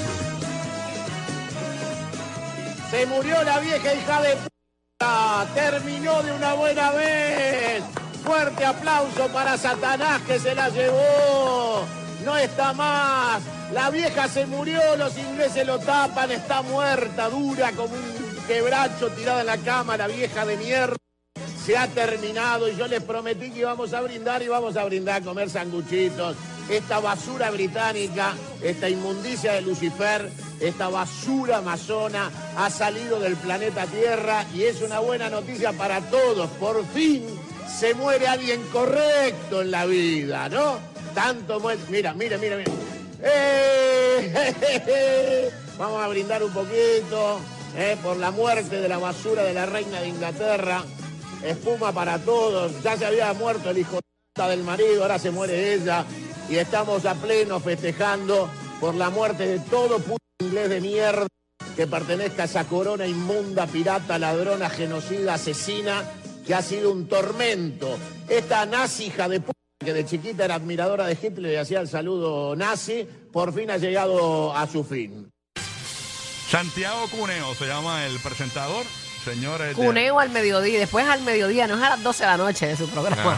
Se 2.91 3.05
murió 3.07 3.43
la 3.43 3.59
vieja 3.59 3.95
hija 3.95 4.23
de 4.23 4.37
puta. 4.37 5.47
Terminó 5.55 6.23
de 6.23 6.33
una 6.33 6.55
buena 6.55 6.93
vez. 6.93 7.83
Fuerte 8.25 8.65
aplauso 8.65 9.29
para 9.29 9.57
Satanás 9.57 10.23
que 10.23 10.39
se 10.39 10.55
la 10.55 10.69
llevó. 10.69 11.85
No 12.25 12.37
está 12.37 12.73
más. 12.73 13.43
La 13.73 13.91
vieja 13.91 14.29
se 14.29 14.47
murió, 14.47 14.81
los 14.97 15.19
ingleses 15.19 15.67
lo 15.67 15.79
tapan, 15.81 16.31
está 16.31 16.63
muerta, 16.63 17.29
dura 17.29 17.73
como 17.73 17.95
un 17.95 18.37
quebracho 18.47 19.11
tirada 19.11 19.41
en 19.41 19.47
la 19.47 19.59
cama, 19.59 19.97
la 19.97 20.07
vieja 20.07 20.47
de 20.47 20.57
mierda. 20.57 20.97
Se 21.65 21.77
ha 21.77 21.89
terminado 21.89 22.69
y 22.69 22.77
yo 22.77 22.87
les 22.87 23.03
prometí 23.03 23.51
que 23.51 23.61
íbamos 23.61 23.93
a 23.93 24.01
brindar 24.01 24.41
y 24.43 24.49
vamos 24.49 24.77
a 24.77 24.85
brindar 24.85 25.21
a 25.21 25.25
comer 25.25 25.51
sanguchitos. 25.51 26.37
Esta 26.71 27.01
basura 27.01 27.51
británica, 27.51 28.35
esta 28.63 28.89
inmundicia 28.89 29.55
de 29.55 29.63
Lucifer, 29.63 30.31
esta 30.61 30.89
basura 30.89 31.59
amazona 31.59 32.31
ha 32.57 32.71
salido 32.71 33.21
del 33.21 33.37
planeta 33.37 33.87
Tierra 33.87 34.47
y 34.55 34.63
es 34.63 34.81
una 34.81 35.01
buena 35.01 35.29
noticia 35.29 35.73
para 35.73 36.01
todos. 36.01 36.49
Por 36.51 36.85
fin 36.87 37.27
se 37.69 37.95
muere 37.95 38.27
alguien 38.27 38.63
correcto 38.73 39.61
en 39.63 39.71
la 39.71 39.85
vida, 39.87 40.49
¿no? 40.49 40.79
Tanto 41.15 41.61
muere. 41.61 41.81
Mira, 41.89 42.15
mira, 42.15 42.39
mira, 42.39 42.57
mira. 42.57 42.73
¡Eh! 43.23 44.31
Vamos 45.79 46.03
a 46.03 46.09
brindar 46.09 46.43
un 46.43 46.53
poquito 46.53 47.39
eh, 47.77 47.99
por 48.03 48.17
la 48.17 48.31
muerte 48.31 48.81
de 48.81 48.89
la 48.89 48.97
basura 48.99 49.43
de 49.43 49.53
la 49.53 49.67
reina 49.67 50.01
de 50.01 50.09
Inglaterra. 50.09 50.83
Espuma 51.45 51.93
para 51.93 52.19
todos. 52.19 52.83
Ya 52.83 52.97
se 52.97 53.05
había 53.05 53.31
muerto 53.35 53.69
el 53.71 53.79
hijo 53.79 54.01
del 54.37 54.65
marido, 54.65 55.03
ahora 55.03 55.19
se 55.19 55.31
muere 55.31 55.75
ella. 55.75 56.07
Y 56.49 56.57
estamos 56.57 57.05
a 57.05 57.15
pleno 57.15 57.61
festejando 57.61 58.49
por 58.81 58.95
la 58.95 59.11
muerte 59.11 59.47
de 59.47 59.59
todo 59.59 59.99
puto 59.99 60.26
inglés 60.47 60.69
de 60.69 60.81
mierda 60.81 61.27
que 61.77 61.87
pertenezca 61.87 62.43
a 62.43 62.47
esa 62.47 62.65
corona 62.65 63.07
inmunda, 63.07 63.67
pirata, 63.67 64.19
ladrona, 64.19 64.71
genocida, 64.71 65.35
asesina, 65.35 66.05
que 66.47 66.55
ha 66.55 66.63
sido 66.63 66.91
un 66.91 67.07
tormento. 67.07 67.99
Esta 68.29 68.65
nazi 68.65 69.07
hija 69.07 69.29
de 69.29 69.41
puta 69.41 69.59
que 69.85 69.93
de 69.93 70.07
chiquita 70.07 70.47
era 70.47 70.55
admiradora 70.55 71.07
de 71.07 71.19
Hitler 71.21 71.53
y 71.53 71.57
hacía 71.57 71.81
el 71.81 71.89
saludo 71.89 72.57
nazi, 72.57 73.07
por 73.33 73.53
fin 73.53 73.71
ha 73.71 73.77
llegado 73.77 74.57
a 74.57 74.67
su 74.67 74.85
fin. 74.85 75.29
Santiago 76.49 77.09
Cuneo 77.09 77.55
se 77.55 77.67
llama 77.67 78.07
el 78.07 78.19
presentador. 78.21 78.87
Señores. 79.35 79.69
de- 79.69 79.75
Cuneo 79.75 80.19
al 80.21 80.31
mediodía, 80.31 80.79
después 80.79 81.07
al 81.09 81.23
mediodía, 81.23 81.67
no 81.67 81.75
es 81.77 81.83
a 81.83 81.91
las 81.91 82.03
12 82.03 82.23
de 82.25 82.31
la 82.31 82.37
noche 82.37 82.67
de 82.69 82.77
su 82.77 82.89
programa. 82.89 83.37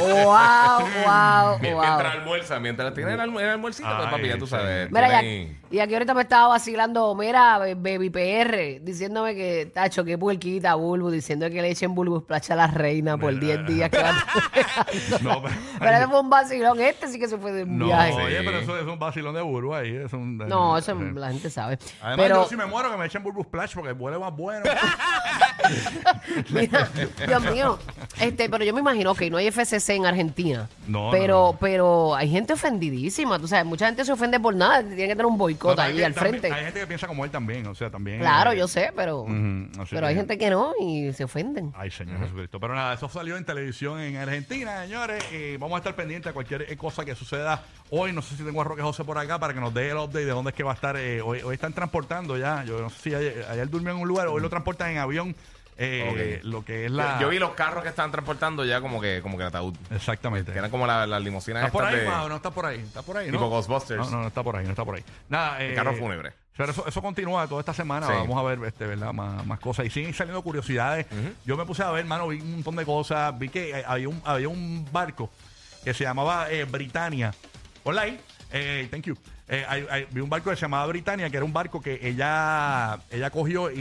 wow, 0.00 0.80
wow, 0.80 1.58
Mien- 1.60 1.74
wow. 1.74 1.82
Mientras 1.84 2.14
almuerza, 2.14 2.60
mientras 2.60 2.94
tiene 2.94 3.14
el, 3.14 3.20
almu- 3.20 3.40
el 3.40 3.48
almuercito, 3.50 3.88
pues 3.96 4.08
papi, 4.10 4.28
ya 4.28 4.38
tú 4.38 4.46
sabes. 4.46 4.90
Mira, 4.90 5.08
ya, 5.08 5.22
y 5.70 5.80
aquí 5.80 5.92
ahorita 5.94 6.14
me 6.14 6.22
estaba 6.22 6.48
vacilando, 6.48 7.14
mira, 7.14 7.58
Baby 7.58 8.08
PR, 8.10 8.80
diciéndome 8.80 9.34
que, 9.34 9.66
tacho, 9.74 10.04
que 10.04 10.16
puerquita, 10.16 10.74
Bulbu, 10.74 11.10
diciendo 11.10 11.48
que 11.50 11.60
le 11.62 11.70
echen 11.70 11.94
Bulbu 11.94 12.20
Splash 12.20 12.52
a 12.52 12.56
la 12.56 12.66
reina 12.68 13.18
por 13.18 13.32
Mira. 13.32 13.62
10 13.62 13.66
días 13.66 13.90
que 13.90 13.98
va 14.02 14.10
a 14.10 14.14
No, 15.22 15.42
pero- 15.42 15.54
Pero 15.80 15.96
ese 15.96 16.06
fue 16.08 16.20
un 16.20 16.30
vacilón, 16.30 16.80
este 16.80 17.08
sí 17.08 17.18
que 17.18 17.28
se 17.28 17.38
fue 17.38 17.52
de 17.52 17.64
un 17.64 17.78
No, 17.78 17.86
viaje. 17.86 18.12
oye, 18.14 18.38
Sí. 18.38 18.42
pero 18.46 18.58
eso 18.58 18.78
es 18.78 18.86
un 18.86 18.98
vacilón 18.98 19.34
de 19.34 19.42
burbu 19.42 19.74
ahí. 19.74 19.96
Es 19.96 20.12
un, 20.12 20.38
No, 20.38 20.78
eso 20.78 20.96
sí. 20.96 21.04
la 21.14 21.28
gente 21.30 21.50
sabe. 21.50 21.78
Además, 22.00 22.16
pero, 22.24 22.42
yo 22.42 22.48
si 22.48 22.56
me 22.56 22.66
muero 22.66 22.90
que 22.90 22.96
me 22.96 23.06
echen 23.06 23.22
Burbu 23.22 23.42
Splash 23.44 23.74
porque 23.74 23.92
huele 23.92 24.18
más 24.18 24.32
bueno. 24.34 24.62
mira, 26.50 26.88
Dios 27.26 27.42
mío, 27.50 27.78
este, 28.20 28.48
pero 28.48 28.64
yo 28.64 28.74
me 28.74 28.80
imagino 28.80 29.14
que 29.14 29.30
no 29.30 29.36
hay 29.38 29.50
FCC 29.50 29.90
en 29.90 30.06
Argentina. 30.06 30.68
No, 30.86 31.10
pero, 31.10 31.34
no, 31.46 31.52
no. 31.52 31.58
pero 31.58 32.14
hay 32.14 32.28
gente 32.30 32.52
ofendidísima, 32.52 33.38
tú 33.38 33.48
sabes, 33.48 33.64
mucha 33.64 33.86
gente 33.86 34.04
se 34.04 34.12
ofende 34.12 34.38
por 34.40 34.54
nada, 34.54 34.80
tiene 34.82 34.96
que 34.96 35.08
tener 35.08 35.26
un 35.26 35.38
boicot 35.38 35.76
No, 35.76 35.82
ahí 35.82 36.02
al 36.02 36.14
también- 36.14 36.40
frente. 36.40 36.52
Hay 36.52 36.64
gente 36.64 36.80
que 36.80 36.86
piensa 36.86 37.06
como 37.06 37.24
él 37.24 37.30
también, 37.30 37.66
o 37.66 37.74
sea, 37.74 37.90
también. 37.90 38.20
Claro, 38.20 38.52
eh, 38.52 38.58
yo 38.58 38.68
sé, 38.68 38.92
pero, 38.94 39.26
pero 39.90 40.06
hay 40.06 40.14
gente 40.14 40.38
que 40.38 40.50
no 40.50 40.72
y 40.80 41.12
se 41.12 41.24
ofenden. 41.24 41.72
Ay, 41.76 41.90
Señor 41.90 42.20
Jesucristo. 42.20 42.60
Pero 42.60 42.74
nada, 42.74 42.94
eso 42.94 43.08
salió 43.08 43.36
en 43.36 43.44
televisión 43.44 44.00
en 44.00 44.16
Argentina, 44.16 44.82
señores. 44.82 45.24
Y 45.32 45.56
vamos 45.56 45.76
a 45.76 45.78
estar 45.78 45.94
pendientes 45.96 46.30
a 46.30 46.32
cualquier 46.32 46.62
eh, 46.70 46.76
cosa 46.76 47.04
que 47.04 47.14
suceda 47.14 47.62
hoy. 47.90 48.12
No 48.12 48.22
sé 48.22 48.36
si 48.36 48.42
tengo 48.42 48.60
a 48.60 48.64
Roque 48.64 48.82
José 48.82 49.04
por 49.04 49.18
acá 49.18 49.38
para 49.38 49.54
que 49.54 49.60
nos 49.60 49.72
dé 49.72 49.90
el 49.90 49.96
update 49.96 50.24
de 50.24 50.30
dónde 50.32 50.50
es 50.50 50.56
que 50.56 50.62
va 50.62 50.72
a 50.72 50.74
estar. 50.74 50.96
eh, 50.96 51.20
hoy, 51.22 51.40
hoy 51.42 51.54
están 51.54 51.72
transportando 51.72 52.36
ya. 52.36 52.64
Yo 52.64 52.80
no 52.80 52.90
sé 52.90 52.96
si 53.02 53.14
ayer, 53.14 53.46
ayer 53.50 53.68
durmió 53.68 53.92
en 53.92 53.98
un 54.00 54.08
lugar, 54.08 54.28
hoy 54.28 54.40
lo 54.40 54.48
transportan 54.50 54.83
en 54.90 54.98
avión. 54.98 55.34
eh, 55.76 56.38
Ok. 56.40 56.44
Lo 56.44 56.64
que 56.64 56.84
es 56.86 56.90
la. 56.90 57.18
yo 57.20 57.28
vi 57.30 57.38
los 57.38 57.50
carros 57.54 57.82
que 57.82 57.88
estaban 57.88 58.12
transportando 58.12 58.64
ya 58.64 58.80
como 58.80 59.00
que 59.00 59.20
como 59.22 59.36
que 59.36 59.44
ataúd. 59.44 59.74
Exactamente. 59.90 60.52
Que 60.52 60.58
eran 60.58 60.70
como 60.70 60.86
la- 60.86 61.06
las 61.06 61.20
limusinas 61.22 61.62
¿Está 61.64 61.72
por 61.72 61.82
estas 61.84 62.00
ahí, 62.00 62.22
de? 62.22 62.28
No 62.28 62.36
está 62.36 62.50
por 62.50 62.66
ahí. 62.66 62.78
Está 62.80 63.02
por 63.02 63.16
ahí, 63.16 63.26
¿no? 63.26 63.32
tipo 63.32 63.48
Ghostbusters. 63.48 64.04
No, 64.04 64.10
no, 64.10 64.22
no 64.22 64.28
está 64.28 64.42
por 64.42 64.56
ahí, 64.56 64.64
no 64.64 64.70
está 64.70 64.84
por 64.84 64.94
ahí. 64.96 65.04
Nada, 65.28 65.60
El 65.62 65.72
eh, 65.72 65.74
carro 65.74 65.94
fúnebre. 65.96 66.32
Pero 66.56 66.70
eso, 66.70 66.86
eso 66.86 67.02
continúa 67.02 67.48
toda 67.48 67.58
esta 67.60 67.74
semana. 67.74 68.06
Sí. 68.06 68.12
Vamos 68.12 68.38
a 68.38 68.42
ver, 68.44 68.60
este, 68.64 68.86
¿verdad? 68.86 69.12
Más, 69.12 69.44
más 69.44 69.58
cosas. 69.58 69.86
Y 69.86 69.90
siguen 69.90 70.14
saliendo 70.14 70.40
curiosidades. 70.42 71.06
Yo 71.44 71.56
me 71.56 71.64
puse 71.66 71.82
a 71.82 71.90
ver, 71.90 72.02
hermano, 72.02 72.28
vi 72.28 72.40
un 72.40 72.52
montón 72.52 72.76
de 72.76 72.84
cosas. 72.84 73.36
Vi 73.36 73.48
que 73.48 73.70
eh, 73.80 73.84
había 73.84 74.08
un, 74.08 74.22
había 74.24 74.48
un 74.48 74.86
barco 74.92 75.28
que 75.82 75.92
se 75.92 76.04
llamaba 76.04 76.48
eh, 76.52 76.62
Britannia. 76.64 77.34
Online. 77.82 78.20
Eh, 78.56 78.86
thank 78.88 79.02
you. 79.06 79.16
Eh, 79.48 79.64
hay- 79.68 79.84
hay- 79.90 80.06
vi 80.12 80.20
un 80.20 80.30
barco 80.30 80.48
que 80.48 80.54
se 80.56 80.62
llamaba 80.62 80.86
Britannia, 80.86 81.28
que 81.28 81.36
era 81.36 81.44
un 81.44 81.52
barco 81.52 81.80
que 81.80 81.98
ella 82.06 83.00
ella 83.10 83.30
cogió 83.30 83.68
y, 83.72 83.76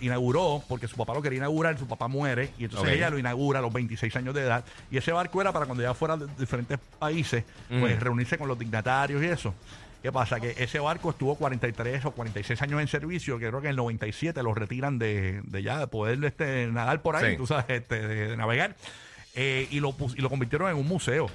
y 0.00 0.06
inauguró, 0.06 0.62
porque 0.68 0.88
su 0.88 0.96
papá 0.96 1.12
lo 1.12 1.20
quería 1.20 1.36
inaugurar, 1.36 1.78
su 1.78 1.86
papá 1.86 2.08
muere, 2.08 2.50
y 2.58 2.64
entonces 2.64 2.88
Ok. 2.88 2.94
ella 2.96 3.10
lo 3.10 3.18
inaugura 3.18 3.58
a 3.58 3.62
los 3.62 3.72
26 3.72 4.16
años 4.16 4.34
de 4.34 4.40
edad. 4.40 4.64
Y 4.90 4.96
ese 4.96 5.12
barco 5.12 5.40
era 5.42 5.52
para 5.52 5.66
cuando 5.66 5.84
ella 5.84 5.92
fuera 5.92 6.16
de 6.16 6.26
diferentes 6.38 6.78
países, 6.98 7.44
pues 7.68 7.96
Mm. 7.98 8.00
reunirse 8.00 8.38
con 8.38 8.48
los 8.48 8.58
dignatarios 8.58 9.22
y 9.22 9.26
eso. 9.26 9.54
¿Qué 10.02 10.10
pasa? 10.10 10.40
Que 10.40 10.54
ese 10.56 10.78
barco 10.78 11.10
estuvo 11.10 11.34
43 11.34 12.02
o 12.06 12.12
46 12.12 12.62
años 12.62 12.80
en 12.80 12.88
servicio, 12.88 13.38
que 13.38 13.48
creo 13.48 13.60
que 13.60 13.66
en 13.66 13.72
el 13.72 13.76
97 13.76 14.42
lo 14.42 14.54
retiran 14.54 14.98
de, 14.98 15.42
de 15.44 15.62
ya, 15.62 15.78
de 15.78 15.86
poder 15.88 16.24
este, 16.24 16.68
nadar 16.68 17.02
por 17.02 17.16
ahí, 17.16 17.32
Sí. 17.32 17.36
tú 17.36 17.46
sabes, 17.46 17.66
este, 17.68 18.08
de, 18.08 18.28
de 18.28 18.36
navegar, 18.38 18.74
eh, 19.34 19.68
y, 19.70 19.78
lo, 19.80 19.92
pus- 19.92 20.14
y 20.16 20.22
lo 20.22 20.30
convirtieron 20.30 20.70
en 20.70 20.76
un 20.78 20.88
museo. 20.88 21.26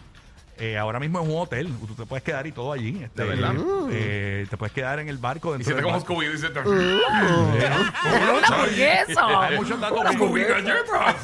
Eh, 0.57 0.77
ahora 0.77 0.99
mismo 1.01 1.19
es 1.21 1.27
un 1.27 1.37
hotel, 1.37 1.69
tú 1.85 1.93
te 1.95 2.05
puedes 2.05 2.23
quedar 2.23 2.47
y 2.47 2.51
todo 2.53 2.71
allí. 2.71 3.03
este, 3.03 3.23
¿De 3.23 3.27
verdad? 3.29 3.53
eh, 3.91 4.47
te 4.49 4.55
puedes 4.57 4.71
quedar 4.73 4.99
en 4.99 5.09
el 5.09 5.17
barco. 5.17 5.49
Y 5.55 5.57
Dentro 5.57 5.65
siente 5.65 5.81
del 5.81 5.83
como 5.83 5.97
barco. 5.97 6.13
Scooby 6.13 6.27
dice. 6.29 6.49
¿Por 8.55 8.69
qué 8.69 8.93
eso? 9.07 9.25
Hay 9.39 9.55
muchos 9.57 9.79
datos 9.79 9.99
Scooby 10.13 10.43
curiosos. 10.45 10.63
galletas. 10.63 11.23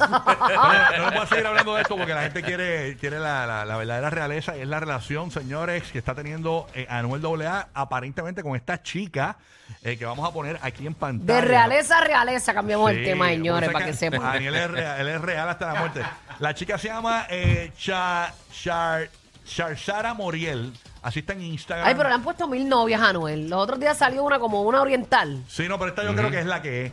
No, 0.98 1.06
no 1.06 1.12
puedo 1.12 1.28
seguir 1.28 1.48
hablando 1.48 1.76
de 1.76 1.82
esto 1.82 1.96
porque 1.98 2.14
la 2.14 2.24
gente 2.24 2.42
quiere, 2.44 2.98
quiere 2.98 3.20
la, 3.20 3.46
la- 3.46 3.66
la 3.66 3.78
verdadera 3.78 4.10
realeza 4.10 4.58
y 4.58 4.62
es 4.62 4.68
la 4.68 4.80
relación, 4.80 5.32
señores, 5.32 5.84
que 5.92 5.98
está 5.98 6.14
teniendo 6.16 6.68
eh, 6.74 6.86
Anuel 6.90 7.22
AA 7.48 7.70
aparentemente 7.74 8.44
con 8.44 8.56
esta 8.56 8.82
chica 8.82 9.38
eh, 9.84 9.98
que 9.98 10.06
vamos 10.06 10.28
a 10.28 10.34
poner 10.34 10.60
aquí 10.62 10.86
en 10.86 10.94
pantalla. 10.94 11.40
De 11.42 11.48
realeza 11.48 12.00
a 12.00 12.04
realeza 12.04 12.54
cambiamos 12.54 12.92
el 12.92 13.04
tema, 13.04 13.30
señores, 13.30 13.70
para 13.70 13.86
que 13.86 13.94
sepan. 13.94 14.22
Daniel 14.22 14.56
es 14.56 14.72
real, 14.72 15.00
él 15.02 15.08
es 15.08 15.22
real 15.22 15.50
hasta 15.50 15.74
la 15.74 15.80
muerte. 15.80 16.02
La 16.40 16.54
chica 16.54 16.78
se 16.78 16.88
llama 16.90 17.26
eh, 17.30 17.72
Cha- 17.78 18.34
Char, 18.52 19.10
Charsara 19.46 20.14
Moriel. 20.14 20.74
Así 21.02 21.20
está 21.20 21.34
en 21.34 21.42
Instagram. 21.42 21.88
Ay, 21.88 21.96
pero 21.96 22.10
le 22.10 22.16
han 22.16 22.24
puesto 22.24 22.48
mil 22.48 22.68
novias 22.70 23.02
a 23.02 23.12
Noel. 23.14 23.50
Los 23.50 23.60
otros 23.64 23.80
días 23.80 23.98
salió 23.98 24.24
una 24.24 24.40
como 24.40 24.62
una 24.62 24.82
oriental. 24.82 25.44
Sí, 25.48 25.68
no, 25.68 25.78
pero 25.80 25.90
esta 25.90 26.04
yo 26.04 26.14
creo 26.16 26.30
que 26.32 26.40
es 26.40 26.46
la 26.46 26.62
que 26.62 26.86
es. 26.88 26.92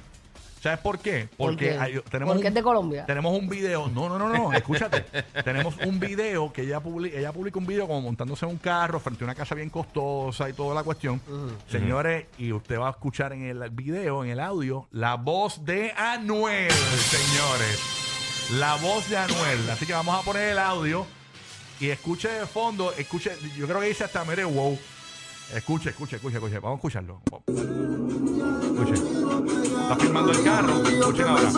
¿Sabes 0.63 0.81
por 0.81 0.99
qué? 0.99 1.29
¿Por 1.37 1.51
Porque 1.51 1.71
qué? 1.71 1.79
hay- 1.79 2.01
tenemos 2.11 2.35
Porque 2.35 2.49
es 2.49 2.55
de 2.55 2.63
Colombia. 2.65 3.07
Tenemos 3.07 3.33
un 3.39 3.49
video. 3.49 3.87
No, 3.89 4.09
no, 4.09 4.19
no, 4.19 4.29
no. 4.29 4.53
Escúchate. 4.53 5.03
tenemos 5.45 5.77
un 5.87 6.01
video 6.01 6.53
que 6.53 6.63
ella 6.63 6.81
publica, 6.81 7.17
ella 7.17 7.33
publica 7.33 7.61
un 7.61 7.67
video 7.67 7.87
como 7.87 8.01
montándose 8.01 8.45
en 8.45 8.51
un 8.51 8.59
carro 8.59 8.99
frente 8.99 9.23
a 9.23 9.27
una 9.27 9.37
casa 9.37 9.55
bien 9.55 9.71
costosa 9.71 10.49
y 10.49 10.55
toda 10.55 10.75
la 10.75 10.83
cuestión. 10.83 11.21
Señores, 11.71 12.27
y 12.39 12.51
usted 12.53 12.77
va 12.81 12.89
a 12.89 12.91
escuchar 12.91 13.33
en 13.35 13.45
el 13.45 13.71
video, 13.71 14.25
en 14.25 14.31
el 14.31 14.41
audio, 14.41 14.89
la 14.91 15.15
voz 15.15 15.65
de 15.65 15.93
Anuel, 15.97 16.73
señores. 16.73 17.81
La 18.59 18.75
voz 18.77 19.09
de 19.09 19.17
Anuel. 19.17 19.71
Así 19.71 19.87
que 19.87 19.93
vamos 19.93 20.19
a 20.19 20.23
poner 20.25 20.51
el 20.51 20.59
audio 20.59 21.07
y 21.81 21.91
escuche 21.91 22.29
de 22.29 22.47
fondo, 22.47 22.93
escuche, 22.97 23.33
yo 23.57 23.67
creo 23.67 23.81
que 23.81 23.89
dice 23.89 24.05
hasta 24.05 24.25
mere 24.25 24.45
wow. 24.45 24.79
Escuche, 25.55 25.91
escuche, 25.91 26.17
escuche, 26.17 26.37
escuche. 26.37 26.59
Vamos 26.59 26.77
a 26.77 26.79
escucharlo. 26.79 27.23
Escuche. 28.67 28.95
Está 29.83 29.97
filmando 29.97 30.33
el 30.33 30.45
carro. 30.45 30.83
Escuchen 30.87 31.27
ahora. 31.27 31.51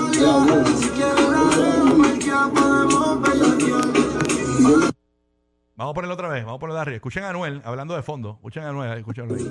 Vamos 5.75 5.91
a 5.91 5.95
ponerlo 5.95 6.15
otra 6.15 6.29
vez. 6.29 6.45
Vamos 6.45 6.59
a 6.59 6.61
ponerlo 6.61 6.81
arriba. 6.81 6.97
Escuchen 6.97 7.25
a 7.25 7.31
Anuel 7.31 7.63
hablando 7.65 7.97
de 7.97 8.03
fondo. 8.03 8.35
Escuchen 8.35 8.63
a 8.63 8.69
Anuel. 8.69 8.99
Escuchenlo 8.99 9.35
ahí. 9.35 9.49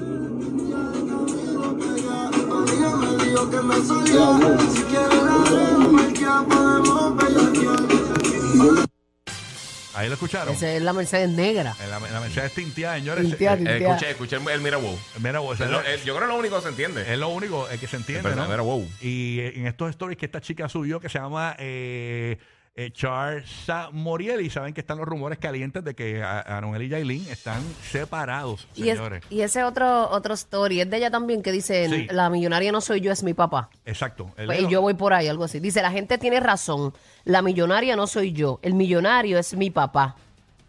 Ahí 9.99 10.07
lo 10.07 10.13
escucharon. 10.13 10.53
Esa 10.53 10.71
es 10.73 10.81
la 10.81 10.93
Mercedes 10.93 11.29
negra. 11.29 11.75
En 11.83 11.89
la, 11.91 11.97
en 11.97 12.13
la 12.13 12.19
Mercedes 12.21 12.53
tinteada, 12.53 12.95
señores. 12.97 13.25
Tinteada, 13.27 13.57
Eh, 13.57 13.59
Eh, 13.61 13.65
tinteada. 13.65 13.93
Escuché, 13.95 14.11
escuché 14.11 14.35
el, 14.37 14.47
el 14.47 14.61
mira 14.61 14.77
wow. 14.77 14.97
Mira, 15.19 15.41
o 15.41 15.55
sea, 15.55 15.65
Es 15.65 15.71
lo- 15.71 15.81
es- 15.81 16.05
yo 16.05 16.15
creo 16.15 16.19
que 16.19 16.23
es 16.25 16.29
lo 16.35 16.39
único 16.39 16.55
que 16.57 16.61
se 16.63 16.69
entiende. 16.69 17.01
Es 17.13 17.17
lo 17.19 17.27
único 17.29 17.69
eh, 17.69 17.77
que 17.77 17.87
se 17.87 17.97
entiende, 17.97 18.29
wow. 18.33 18.89
Y 19.01 19.39
eh, 19.39 19.53
en 19.57 19.67
estos 19.67 19.89
stories 19.89 20.17
que 20.17 20.25
esta 20.25 20.39
chica 20.41 20.69
subió, 20.69 20.99
que 20.99 21.09
se 21.09 21.19
llama 21.19 21.55
eh, 21.59 22.37
eh, 22.81 22.91
Charsa 22.91 23.89
Moriel, 23.91 24.39
y 24.39 24.49
saben 24.49 24.73
que 24.73 24.79
están 24.79 24.99
los 24.99 25.05
rumores 25.07 25.37
calientes 25.37 25.83
de 25.83 25.95
que 25.95 26.23
a- 26.23 26.57
Anuel 26.57 26.83
y 26.83 26.87
Yailin 26.89 27.27
están 27.29 27.61
separados, 27.91 28.67
Y, 28.75 28.87
es- 28.87 28.95
señores. 28.97 29.23
y 29.29 29.41
ese 29.41 29.63
otro 29.65 30.09
otro 30.09 30.33
story 30.33 30.79
es 30.79 30.89
de 30.89 30.95
ella 30.97 31.11
también 31.11 31.41
que 31.41 31.51
dice, 31.51 31.89
Sí. 31.89 32.07
la 32.11 32.29
millonaria 32.29 32.71
no 32.71 32.79
soy 32.79 33.01
yo, 33.01 33.11
es 33.11 33.21
mi 33.23 33.33
papá. 33.33 33.69
Exacto. 33.85 34.31
Él 34.37 34.45
Pues, 34.45 34.59
es 34.59 34.65
y 34.65 34.69
yo 34.69 34.81
voy 34.81 34.93
por 34.93 35.13
ahí, 35.13 35.27
algo 35.27 35.43
así. 35.43 35.59
Dice, 35.59 35.81
la 35.81 35.91
gente 35.91 36.17
tiene 36.17 36.39
razón, 36.39 36.93
la 37.25 37.41
millonaria 37.41 37.97
no 37.97 38.07
soy 38.07 38.31
yo, 38.31 38.59
el 38.61 38.75
millonario 38.75 39.37
es 39.39 39.53
mi 39.55 39.69
papá. 39.71 40.15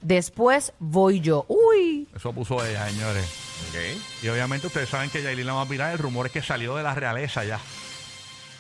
Después 0.03 0.73
voy 0.79 1.21
yo. 1.21 1.45
Uy, 1.49 2.09
Eso 2.17 2.33
puso 2.33 2.65
ella, 2.65 2.89
señores. 2.89 3.25
Ok. 3.69 4.25
Y 4.25 4.29
obviamente 4.29 4.67
ustedes 4.67 4.89
saben 4.89 5.11
que 5.11 5.23
Yailin 5.23 5.47
la 5.47 5.53
va 5.53 5.61
a 5.63 5.65
mirar. 5.67 5.93
El 5.93 5.99
rumor 5.99 6.27
es 6.27 6.33
que 6.33 6.41
salió 6.43 6.75
de 6.75 6.83
la 6.83 6.95
realeza 6.95 7.45
ya, 7.45 7.61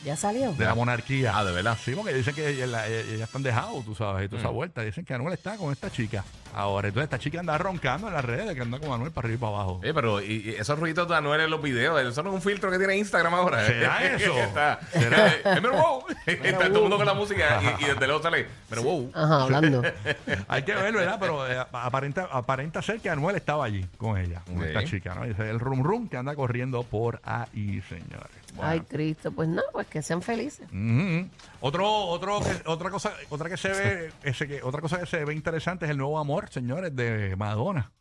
ya 0.04 0.16
salió. 0.16 0.52
de 0.52 0.64
la 0.64 0.74
monarquía. 0.74 1.32
Ah, 1.36 1.44
¿de 1.44 1.52
verdad? 1.52 1.76
Sí, 1.82 1.92
porque 1.94 2.12
dicen 2.14 2.34
que 2.34 2.48
ella 2.48 3.24
están 3.24 3.42
dejados, 3.42 3.84
tú 3.84 3.94
sabes, 3.94 4.26
y 4.26 4.28
toda 4.28 4.40
esa 4.42 4.50
Mm. 4.50 4.54
vuelta. 4.54 4.82
Dicen 4.82 5.04
que 5.04 5.14
Anuel 5.14 5.34
está 5.34 5.56
con 5.56 5.72
esta 5.72 5.90
chica. 5.90 6.24
Ahora, 6.52 6.88
entonces 6.88 7.04
esta 7.04 7.18
chica 7.20 7.38
anda 7.38 7.56
roncando 7.58 8.08
en 8.08 8.14
las 8.14 8.24
redes, 8.24 8.54
que 8.56 8.60
anda 8.62 8.80
con 8.80 8.90
Anuel 8.92 9.12
para 9.12 9.26
arriba 9.28 9.36
y 9.36 9.40
para 9.40 9.52
abajo. 9.52 9.78
Oye, 9.82 9.94
pero 9.94 10.20
y, 10.20 10.32
y 10.50 10.50
esos 10.58 10.76
ruiditos 10.78 11.08
de 11.08 11.14
Anuel 11.14 11.40
en 11.42 11.50
los 11.50 11.62
videos, 11.62 12.00
eso 12.02 12.22
no 12.24 12.30
es 12.30 12.34
un 12.34 12.42
filtro 12.42 12.72
que 12.72 12.78
tiene 12.78 12.96
Instagram 12.96 13.32
ahora. 13.34 13.64
¿Será 13.64 14.04
eso? 14.16 14.36
Está, 14.36 14.80
¿Será? 14.92 15.28
Eh, 15.28 15.40
pero 15.44 15.72
wow. 15.72 16.04
Está 16.26 16.66
todo 16.66 16.76
el 16.76 16.80
mundo 16.82 16.96
con 16.96 17.06
la 17.06 17.14
música 17.14 17.60
y, 17.78 17.84
y 17.84 17.86
desde 17.86 18.06
luego 18.06 18.20
sale, 18.22 18.46
pero 18.68 18.82
wow. 18.82 19.12
Ajá, 19.14 19.42
hablando. 19.42 19.82
Hay 20.48 20.62
que 20.64 20.74
ver, 20.74 20.92
¿verdad? 20.92 21.18
Pero 21.20 21.48
eh, 21.48 21.64
aparenta, 21.72 22.28
aparenta 22.32 22.82
ser 22.82 23.00
que 23.00 23.10
Anuel 23.10 23.36
estaba 23.36 23.64
allí 23.64 23.86
con 23.96 24.18
ella, 24.18 24.42
con 24.44 24.60
esta 24.64 24.84
chica, 24.84 25.14
¿no? 25.14 25.22
El 25.24 25.60
rum 25.60 25.84
rum 25.84 26.08
que 26.08 26.16
anda 26.16 26.34
corriendo 26.34 26.82
por 26.82 27.20
ahí, 27.22 27.80
señores. 27.88 28.26
Bueno. 28.54 28.70
Ay, 28.70 28.80
Cristo, 28.80 29.32
pues 29.32 29.48
no, 29.48 29.62
pues 29.72 29.86
que 29.86 30.02
sean 30.02 30.22
felices. 30.22 30.66
Otro, 31.60 31.88
otro, 32.06 32.40
que- 32.40 32.68
otra 32.68 32.90
cosa, 32.90 33.12
otra 33.28 33.48
que 33.48 33.56
se 33.56 33.68
ve, 33.68 34.12
ese 34.22 34.46
que, 34.46 34.62
otra 34.62 34.80
cosa 34.80 34.98
que 34.98 35.06
se 35.06 35.24
ve 35.24 35.34
interesante 35.34 35.84
es 35.84 35.90
el 35.90 35.98
nuevo 35.98 36.18
amor, 36.18 36.48
señores, 36.50 36.94
de 36.94 37.36
Madonna. 37.36 37.92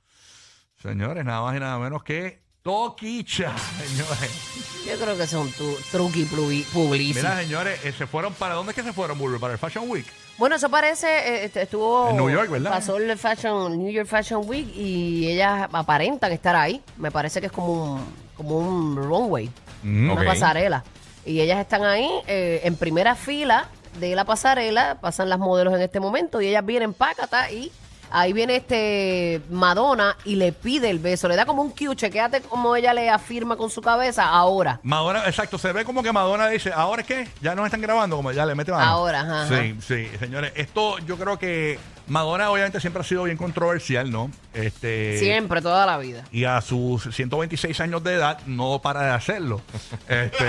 Señores, 0.82 1.26
nada 1.26 1.42
más 1.42 1.58
y 1.58 1.60
nada 1.60 1.78
menos 1.78 2.04
que 2.04 2.42
Toquicha, 2.62 3.56
señores. 3.88 4.86
Yo 4.86 4.98
creo 5.00 5.18
que 5.18 5.28
son 5.28 5.50
tu, 5.52 5.76
truqui 5.92 6.26
publici. 6.26 7.14
Mira, 7.14 7.38
señores, 7.42 7.86
eh, 7.86 7.94
se 7.94 8.06
fueron 8.06 8.34
para 8.34 8.56
dónde 8.56 8.72
es 8.72 8.76
que 8.76 8.84
se 8.84 8.92
fueron, 8.92 9.18
Bulber? 9.18 9.40
Para 9.40 9.54
el 9.54 9.60
Fashion 9.60 9.90
Week. 9.90 10.06
Bueno, 10.38 10.58
eso 10.58 10.70
parece, 10.70 11.08
eh, 11.08 11.46
este, 11.46 11.62
estuvo... 11.62 12.10
En 12.10 12.18
New 12.18 12.30
York, 12.30 12.50
¿verdad? 12.50 12.72
Pasó 12.72 12.98
el 12.98 13.18
Fashion, 13.18 13.78
New 13.78 13.92
York 13.92 14.08
Fashion 14.08 14.44
Week 14.46 14.68
y 14.76 15.30
ellas 15.30 15.70
aparentan 15.72 16.34
estar 16.34 16.56
ahí. 16.56 16.82
Me 16.98 17.12
parece 17.12 17.40
que 17.40 17.48
es 17.48 17.52
como 17.52 17.96
un, 17.96 18.06
como 18.36 18.58
un 18.58 18.96
runway, 18.98 19.50
Mm, 19.84 20.12
una 20.12 20.26
pasarela. 20.26 20.84
Y 21.26 21.42
ellas 21.42 21.60
están 21.60 21.84
ahí 21.84 22.10
eh, 22.28 22.62
en 22.64 22.76
primera 22.76 23.16
fila 23.16 23.68
de 24.00 24.16
la 24.16 24.26
pasarela, 24.26 25.00
pasan 25.02 25.30
las 25.30 25.40
modelos 25.40 25.74
en 25.74 25.82
este 25.82 26.00
momento 26.00 26.42
y 26.42 26.48
ellas 26.48 26.66
vienen 26.66 26.94
pácata 26.94 27.52
y 27.52 27.72
ahí 28.12 28.34
viene 28.34 28.56
este 28.58 29.42
Madonna 29.50 30.16
y 30.26 30.36
le 30.36 30.52
pide 30.52 30.90
el 30.90 31.00
beso, 31.00 31.28
le 31.28 31.36
da 31.36 31.46
como 31.46 31.62
un 31.62 31.72
cue, 31.72 31.96
chequéate 31.96 32.42
como 32.42 32.76
ella 32.76 32.94
le 32.94 33.10
afirma 33.10 33.56
con 33.56 33.70
su 33.70 33.82
cabeza 33.82 34.26
ahora. 34.28 34.80
Madonna, 34.84 35.26
exacto, 35.26 35.58
se 35.58 35.72
ve 35.74 35.86
como 35.86 36.04
que 36.04 36.12
Madonna 36.12 36.48
dice, 36.48 36.72
¿ahora 36.74 37.02
es 37.02 37.08
qué? 37.08 37.28
Ya 37.42 37.56
nos 37.56 37.66
están 37.66 37.82
grabando, 37.82 38.16
como 38.16 38.32
ya 38.32 38.46
le 38.46 38.56
mete 38.56 38.72
mano. 38.72 38.84
Ahora, 38.86 39.22
ajá, 39.22 39.48
Sí, 39.48 39.76
sí, 39.86 40.08
señores, 40.20 40.52
esto 40.56 40.98
yo 41.00 41.18
creo 41.18 41.38
que 41.40 41.80
Madonna 42.08 42.50
obviamente 42.50 42.80
siempre 42.80 43.02
ha 43.02 43.06
sido 43.06 43.24
bien 43.24 43.38
controversial, 43.38 44.10
¿no? 44.12 44.32
Este, 44.54 45.20
Siempre, 45.20 45.62
toda 45.62 45.86
la 45.86 45.98
vida. 46.00 46.24
Y 46.32 46.46
a 46.46 46.60
sus 46.62 47.04
126 47.16 47.80
años 47.82 48.04
de 48.04 48.16
edad 48.16 48.40
no 48.48 48.80
para 48.82 49.04
de 49.04 49.12
hacerlo. 49.12 49.62
Este, 50.10 50.46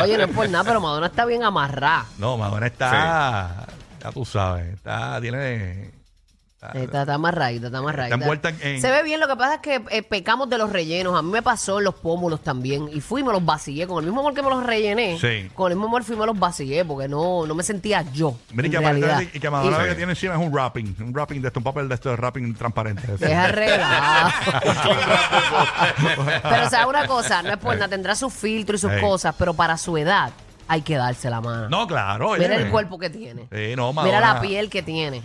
Oye, 0.00 0.16
no 0.16 0.24
es 0.24 0.30
por 0.30 0.48
nada, 0.48 0.64
pero 0.64 0.80
Madonna 0.80 1.06
está 1.08 1.24
bien 1.24 1.42
amarrada. 1.42 2.06
no, 2.18 2.36
Madonna 2.36 2.66
está, 2.66 3.66
ya 4.06 4.12
tú 4.12 4.24
sabes, 4.24 4.74
está, 4.74 5.20
tiene... 5.20 5.82
está- 5.82 5.96
Está, 6.74 7.02
está 7.02 7.14
amarradita, 7.14 7.66
está 7.66 7.78
amarradita. 7.78 8.14
Está 8.16 8.24
envuelta 8.24 8.48
en- 8.66 8.80
Se 8.80 8.90
ve 8.90 9.04
bien, 9.04 9.20
lo 9.20 9.28
que 9.28 9.36
pasa 9.36 9.54
es 9.56 9.60
que 9.60 9.84
eh, 9.90 10.02
pecamos 10.02 10.48
de 10.50 10.58
los 10.58 10.72
rellenos. 10.72 11.16
A 11.16 11.22
mí 11.22 11.30
me 11.30 11.40
pasó 11.42 11.78
en 11.78 11.84
los 11.84 11.94
pómulos 11.94 12.42
también. 12.42 12.88
Y 12.92 13.00
fui 13.00 13.20
y 13.20 13.24
me 13.24 13.32
los 13.32 13.44
vacillé. 13.44 13.86
Con 13.86 13.98
el 14.02 14.06
mismo 14.06 14.20
amor 14.20 14.34
que 14.34 14.42
me 14.42 14.50
los 14.50 14.64
rellené, 14.66 15.16
Sí. 15.20 15.48
con 15.54 15.70
el 15.70 15.76
mismo 15.76 15.86
amor 15.88 16.02
fui 16.02 16.16
y 16.16 16.18
me 16.18 16.26
los 16.26 16.36
vacillé 16.36 16.84
porque 16.84 17.06
no, 17.06 17.46
no 17.46 17.54
me 17.54 17.62
sentía 17.62 18.02
yo. 18.10 18.36
Mira, 18.52 18.62
y 18.62 18.66
en 18.66 18.72
que, 18.72 18.78
realidad. 18.80 19.20
y 19.32 19.38
que 19.38 19.48
lo 19.48 19.78
que 19.78 19.94
tiene 19.94 20.12
encima 20.12 20.34
es 20.34 20.40
un 20.40 20.50
wrapping, 20.52 20.96
un 21.00 21.12
wrapping 21.12 21.40
de 21.42 21.48
esto, 21.48 21.60
un 21.60 21.64
papel 21.64 21.88
de 21.88 21.94
esto 21.94 22.08
de 22.10 22.16
wrapping 22.16 22.54
transparente. 22.54 23.06
Deja 23.16 23.46
relajo. 23.48 24.50
pero, 26.42 26.66
o 26.66 26.70
sea, 26.70 26.86
una 26.88 27.06
cosa, 27.06 27.42
no 27.42 27.50
es 27.50 27.58
por 27.58 27.74
nada, 27.74 27.88
tendrá 27.88 28.16
sus 28.16 28.32
filtros 28.32 28.80
y 28.80 28.82
sus 28.82 28.90
Ey. 28.92 29.00
cosas, 29.00 29.34
pero 29.38 29.54
para 29.54 29.76
su 29.76 29.96
edad 29.98 30.32
hay 30.68 30.82
que 30.82 30.96
darse 30.96 31.30
la 31.30 31.40
mano. 31.40 31.68
No, 31.68 31.86
claro. 31.86 32.32
Mira 32.38 32.56
el 32.56 32.70
cuerpo 32.70 32.98
que 32.98 33.10
tiene. 33.10 33.46
Sí, 33.52 33.74
no, 33.76 33.92
Mira 33.92 34.20
la 34.20 34.40
piel 34.40 34.68
que 34.70 34.82
tiene. 34.82 35.22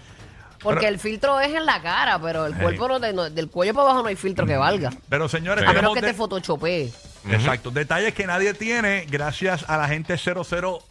Porque 0.62 0.82
Pero- 0.82 0.90
el 0.94 1.00
filtro 1.00 1.40
es 1.40 1.54
en 1.56 1.66
la 1.66 1.82
cara, 1.82 2.20
pero 2.22 2.46
el 2.46 2.54
cuerpo 2.56 2.88
no, 2.88 3.00
te- 3.02 3.14
no- 3.14 3.30
del 3.30 3.50
cuello 3.50 3.74
para 3.74 3.86
abajo 3.88 4.04
no 4.04 4.10
hay 4.10 4.16
filtro 4.16 4.46
que 4.46 4.56
valga. 4.58 4.92
Pero 5.10 5.28
señores, 5.28 5.64
A 5.64 5.68
menos 5.74 5.76
tenemos 5.80 5.96
que 5.96 6.02
de- 6.02 6.08
te 6.12 6.14
photoshopee. 6.14 6.94
Exacto. 7.32 7.72
Detalles 7.72 8.14
que 8.14 8.28
nadie 8.28 8.54
tiene 8.54 9.06
gracias 9.10 9.66
a 9.68 9.78
la 9.78 9.88
gente 9.88 10.18
00 10.18 10.84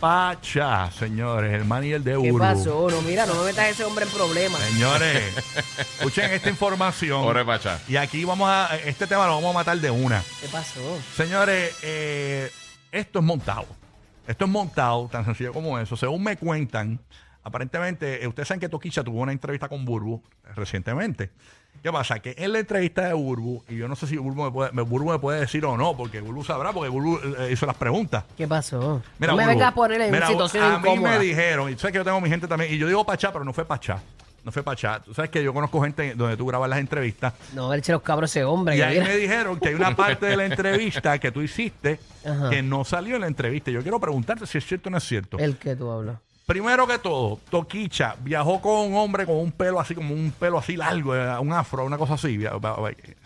Pacha, 0.00 0.90
señores. 0.98 1.54
El 1.54 1.64
man 1.64 1.82
y 1.84 1.92
el 1.92 2.04
de 2.04 2.20
¿Qué 2.20 2.32
pasó? 2.38 2.88
No, 2.90 3.00
mira, 3.02 3.24
no 3.24 3.34
me 3.34 3.44
metas 3.44 3.64
a 3.64 3.68
ese 3.70 3.82
hombre 3.84 4.04
en 4.04 4.10
problemas. 4.10 4.60
Señores, 4.60 5.22
escuchen 5.78 6.30
esta 6.32 6.50
información. 6.50 7.22
Pobre 7.22 7.44
Pacha. 7.46 7.78
Y 7.88 7.96
aquí 7.96 8.24
vamos 8.26 8.48
a. 8.50 8.76
Este 8.84 9.06
tema 9.06 9.26
lo 9.26 9.36
vamos 9.36 9.50
a 9.50 9.54
matar 9.54 9.78
de 9.78 9.90
una. 9.90 10.22
¿Qué 10.42 10.48
pasó? 10.48 10.80
Señores, 11.16 11.74
eh, 11.82 12.50
esto 12.92 13.18
es 13.20 13.24
montado. 13.24 13.66
Esto 14.26 14.44
es 14.44 14.50
montado, 14.50 15.08
tan 15.08 15.24
sencillo 15.24 15.52
como 15.52 15.78
eso. 15.78 15.96
Según 15.96 16.22
me 16.24 16.36
cuentan, 16.36 16.98
aparentemente, 17.44 18.22
eh, 18.24 18.26
ustedes 18.26 18.48
saben 18.48 18.60
que 18.60 18.68
Toquicha 18.68 19.04
tuvo 19.04 19.20
una 19.20 19.32
entrevista 19.32 19.68
con 19.68 19.84
Burbu 19.84 20.20
eh, 20.44 20.48
recientemente. 20.56 21.30
¿Qué 21.82 21.92
pasa? 21.92 22.18
Que 22.18 22.34
en 22.38 22.52
la 22.52 22.58
entrevista 22.58 23.02
de 23.06 23.12
Burbu, 23.12 23.62
y 23.68 23.76
yo 23.76 23.86
no 23.86 23.94
sé 23.94 24.06
si 24.06 24.16
Burbu 24.16 24.44
me 24.46 24.50
puede, 24.50 24.72
me- 24.72 24.82
Burbu 24.82 25.12
me 25.12 25.18
puede 25.18 25.40
decir 25.40 25.64
o 25.64 25.76
no, 25.76 25.96
porque 25.96 26.20
Burbu 26.20 26.42
sabrá, 26.42 26.72
porque 26.72 26.88
Burbu 26.88 27.18
eh, 27.38 27.50
hizo 27.52 27.66
las 27.66 27.76
preguntas. 27.76 28.24
¿Qué 28.36 28.48
pasó? 28.48 29.02
Mira, 29.18 29.32
no 29.32 29.36
me 29.36 29.44
Burbu, 29.44 29.58
vengas 29.58 29.72
a 29.72 29.74
poner 29.74 30.00
en 30.00 30.10
mira, 30.10 30.26
situación 30.26 30.64
a 30.64 30.78
mí 30.78 30.98
me 30.98 31.18
dijeron, 31.20 31.70
y 31.70 31.74
tú 31.74 31.80
sabes 31.80 31.92
que 31.92 31.98
yo 31.98 32.04
tengo 32.04 32.20
mi 32.20 32.28
gente 32.30 32.48
también, 32.48 32.72
y 32.72 32.78
yo 32.78 32.88
digo 32.88 33.04
Pachá, 33.06 33.30
pero 33.32 33.44
no 33.44 33.52
fue 33.52 33.64
Pachá. 33.64 34.00
No 34.46 34.52
fue 34.52 34.62
Pachá. 34.62 35.00
Tú 35.00 35.12
sabes 35.12 35.28
que 35.32 35.42
yo 35.42 35.52
conozco 35.52 35.82
gente 35.82 36.14
donde 36.14 36.36
tú 36.36 36.46
grabas 36.46 36.70
las 36.70 36.78
entrevistas. 36.78 37.34
No, 37.52 37.74
él 37.74 37.82
los 37.88 38.00
cabros 38.00 38.30
ese 38.30 38.44
hombre. 38.44 38.76
Y 38.76 38.80
ahí 38.80 39.00
me 39.00 39.16
dijeron 39.16 39.58
que 39.58 39.70
hay 39.70 39.74
una 39.74 39.96
parte 39.96 40.26
de 40.26 40.36
la 40.36 40.46
entrevista 40.46 41.18
que 41.18 41.32
tú 41.32 41.42
hiciste 41.42 41.98
Ajá. 42.24 42.48
que 42.50 42.62
no 42.62 42.84
salió 42.84 43.16
en 43.16 43.22
la 43.22 43.26
entrevista. 43.26 43.72
Yo 43.72 43.82
quiero 43.82 43.98
preguntarte 43.98 44.46
si 44.46 44.58
es 44.58 44.64
cierto 44.64 44.88
o 44.88 44.92
no 44.92 44.98
es 44.98 45.04
cierto. 45.04 45.36
El 45.40 45.56
que 45.56 45.74
tú 45.74 45.90
hablas. 45.90 46.18
Primero 46.46 46.86
que 46.86 46.98
todo, 47.00 47.40
Toquicha 47.50 48.14
viajó 48.20 48.60
con 48.60 48.92
un 48.92 48.94
hombre 48.96 49.26
con 49.26 49.34
un 49.34 49.50
pelo 49.50 49.80
así, 49.80 49.96
como 49.96 50.14
un 50.14 50.30
pelo 50.30 50.58
así 50.58 50.76
largo, 50.76 51.12
eh, 51.16 51.36
un 51.40 51.52
afro, 51.52 51.84
una 51.84 51.98
cosa 51.98 52.14
así. 52.14 52.38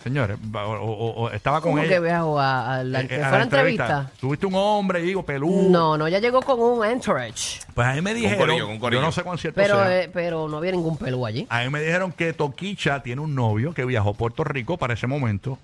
Señores, 0.03 0.39
o, 0.55 0.59
o- 0.59 1.11
o 1.25 1.31
estaba 1.31 1.61
con 1.61 1.73
¿Cómo 1.73 1.83
ella. 1.83 1.97
que 1.97 2.01
viajó 2.01 2.41
a, 2.41 2.77
a 2.77 2.83
la, 2.83 3.03
eh, 3.03 3.05
a 3.05 3.09
fue 3.09 3.19
la 3.19 3.31
la 3.33 3.43
entrevista? 3.43 4.11
Tuviste 4.19 4.47
un 4.47 4.55
hombre, 4.55 5.03
digo, 5.03 5.23
peludo. 5.23 5.69
No, 5.69 5.99
no, 5.99 6.09
ya 6.09 6.19
llegó 6.19 6.41
con 6.41 6.59
un 6.61 6.83
entourage. 6.83 7.61
Pues 7.75 7.87
a 7.89 7.93
mí 7.93 8.01
me 8.01 8.15
dijeron, 8.15 8.39
corillo, 8.39 8.67
con 8.67 8.79
corillo. 8.79 9.03
yo 9.03 9.07
no 9.07 9.13
sé 9.13 9.23
cuán 9.23 9.37
cierto 9.37 9.61
Pero, 9.61 9.75
sea. 9.77 10.01
eh, 10.05 10.11
pero 10.11 10.49
no 10.49 10.57
había 10.57 10.73
ningún 10.73 10.97
pelo 10.97 11.27
allí. 11.27 11.47
A 11.51 11.63
mí 11.65 11.69
me 11.69 11.83
dijeron 11.83 12.13
que 12.13 12.33
Toquicha 12.33 13.03
tiene 13.03 13.21
un 13.21 13.35
novio 13.35 13.75
que 13.75 13.85
viajó 13.85 14.09
a 14.11 14.15
Puerto 14.15 14.45
Rico 14.45 14.79
para 14.79 14.95
ese 14.95 15.07
momento 15.07 15.59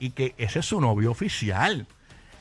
y 0.00 0.10
que 0.10 0.34
ese 0.36 0.58
es 0.58 0.66
su 0.66 0.80
novio 0.80 1.12
oficial. 1.12 1.86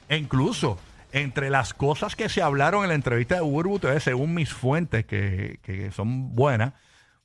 E 0.10 0.18
incluso, 0.18 0.80
entre 1.16 1.50
las 1.50 1.74
cosas 1.74 2.16
que 2.16 2.28
se 2.28 2.42
hablaron 2.42 2.84
en 2.84 2.90
la 2.90 2.96
entrevista 2.96 3.36
de 3.36 3.42
Burbu 3.42 3.80
según 4.00 4.34
mis 4.34 4.52
fuentes, 4.54 5.06
que, 5.06 5.60
que 5.64 5.90
son 5.92 6.36
buenas, 6.36 6.74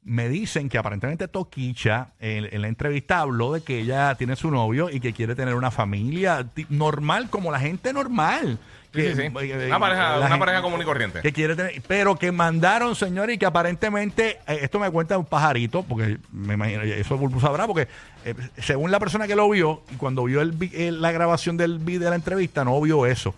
me 0.04 0.28
dicen 0.28 0.68
que 0.68 0.78
aparentemente 0.78 1.26
Toquicha 1.28 2.12
en, 2.20 2.48
en 2.52 2.62
la 2.62 2.68
entrevista 2.68 3.18
habló 3.18 3.52
de 3.52 3.62
que 3.62 3.80
ella 3.80 4.14
tiene 4.14 4.36
su 4.36 4.50
novio 4.50 4.88
y 4.90 5.00
que 5.00 5.12
quiere 5.12 5.34
tener 5.34 5.56
una 5.56 5.70
familia 5.72 6.46
normal, 6.68 7.28
como 7.30 7.50
la 7.50 7.58
gente 7.58 7.92
normal. 7.92 8.58
Sí, 8.94 9.02
Que- 9.02 9.14
sí, 9.14 9.22
sí. 9.22 9.50
eh, 9.50 9.66
Una 9.66 9.78
pareja, 9.80 10.16
una 10.18 10.26
gente- 10.28 10.38
pareja 10.38 10.62
común 10.62 10.80
y 10.80 10.84
corriente. 10.84 11.20
que 11.20 11.32
quiere 11.32 11.54
tener, 11.56 11.82
pero 11.86 12.14
que 12.16 12.30
mandaron, 12.32 12.94
señores, 12.94 13.34
y 13.36 13.38
que 13.38 13.46
aparentemente, 13.46 14.38
eh, 14.46 14.58
esto 14.62 14.78
me 14.78 14.88
cuenta 14.90 15.18
un 15.18 15.26
pajarito, 15.26 15.82
porque 15.82 16.18
me 16.32 16.54
imagino, 16.54 16.82
eso 16.82 17.16
Bulbu 17.18 17.40
sabrá, 17.40 17.66
porque 17.66 17.88
eh, 18.24 18.34
según 18.58 18.90
la 18.92 18.98
persona 19.00 19.26
que 19.26 19.34
lo 19.36 19.48
vio, 19.50 19.82
y 19.92 19.96
cuando 19.96 20.24
vio 20.24 20.40
el, 20.40 20.54
eh, 20.72 20.92
la 20.92 21.10
grabación 21.12 21.56
del 21.56 21.78
video 21.78 22.04
de 22.04 22.10
la 22.10 22.16
entrevista, 22.16 22.64
no 22.64 22.80
vio 22.80 23.04
eso. 23.06 23.34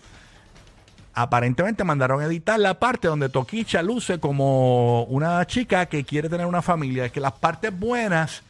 Aparentemente 1.15 1.83
mandaron 1.83 2.21
a 2.21 2.25
editar 2.25 2.59
la 2.59 2.79
parte 2.79 3.07
donde 3.07 3.29
Toquicha 3.29 3.83
luce 3.83 4.19
como 4.19 5.03
una 5.03 5.45
chica 5.45 5.85
que 5.85 6.03
quiere 6.03 6.29
tener 6.29 6.47
una 6.47 6.61
familia. 6.61 7.05
Es 7.05 7.11
que 7.11 7.19
las 7.19 7.33
partes 7.33 7.77
buenas 7.77 8.41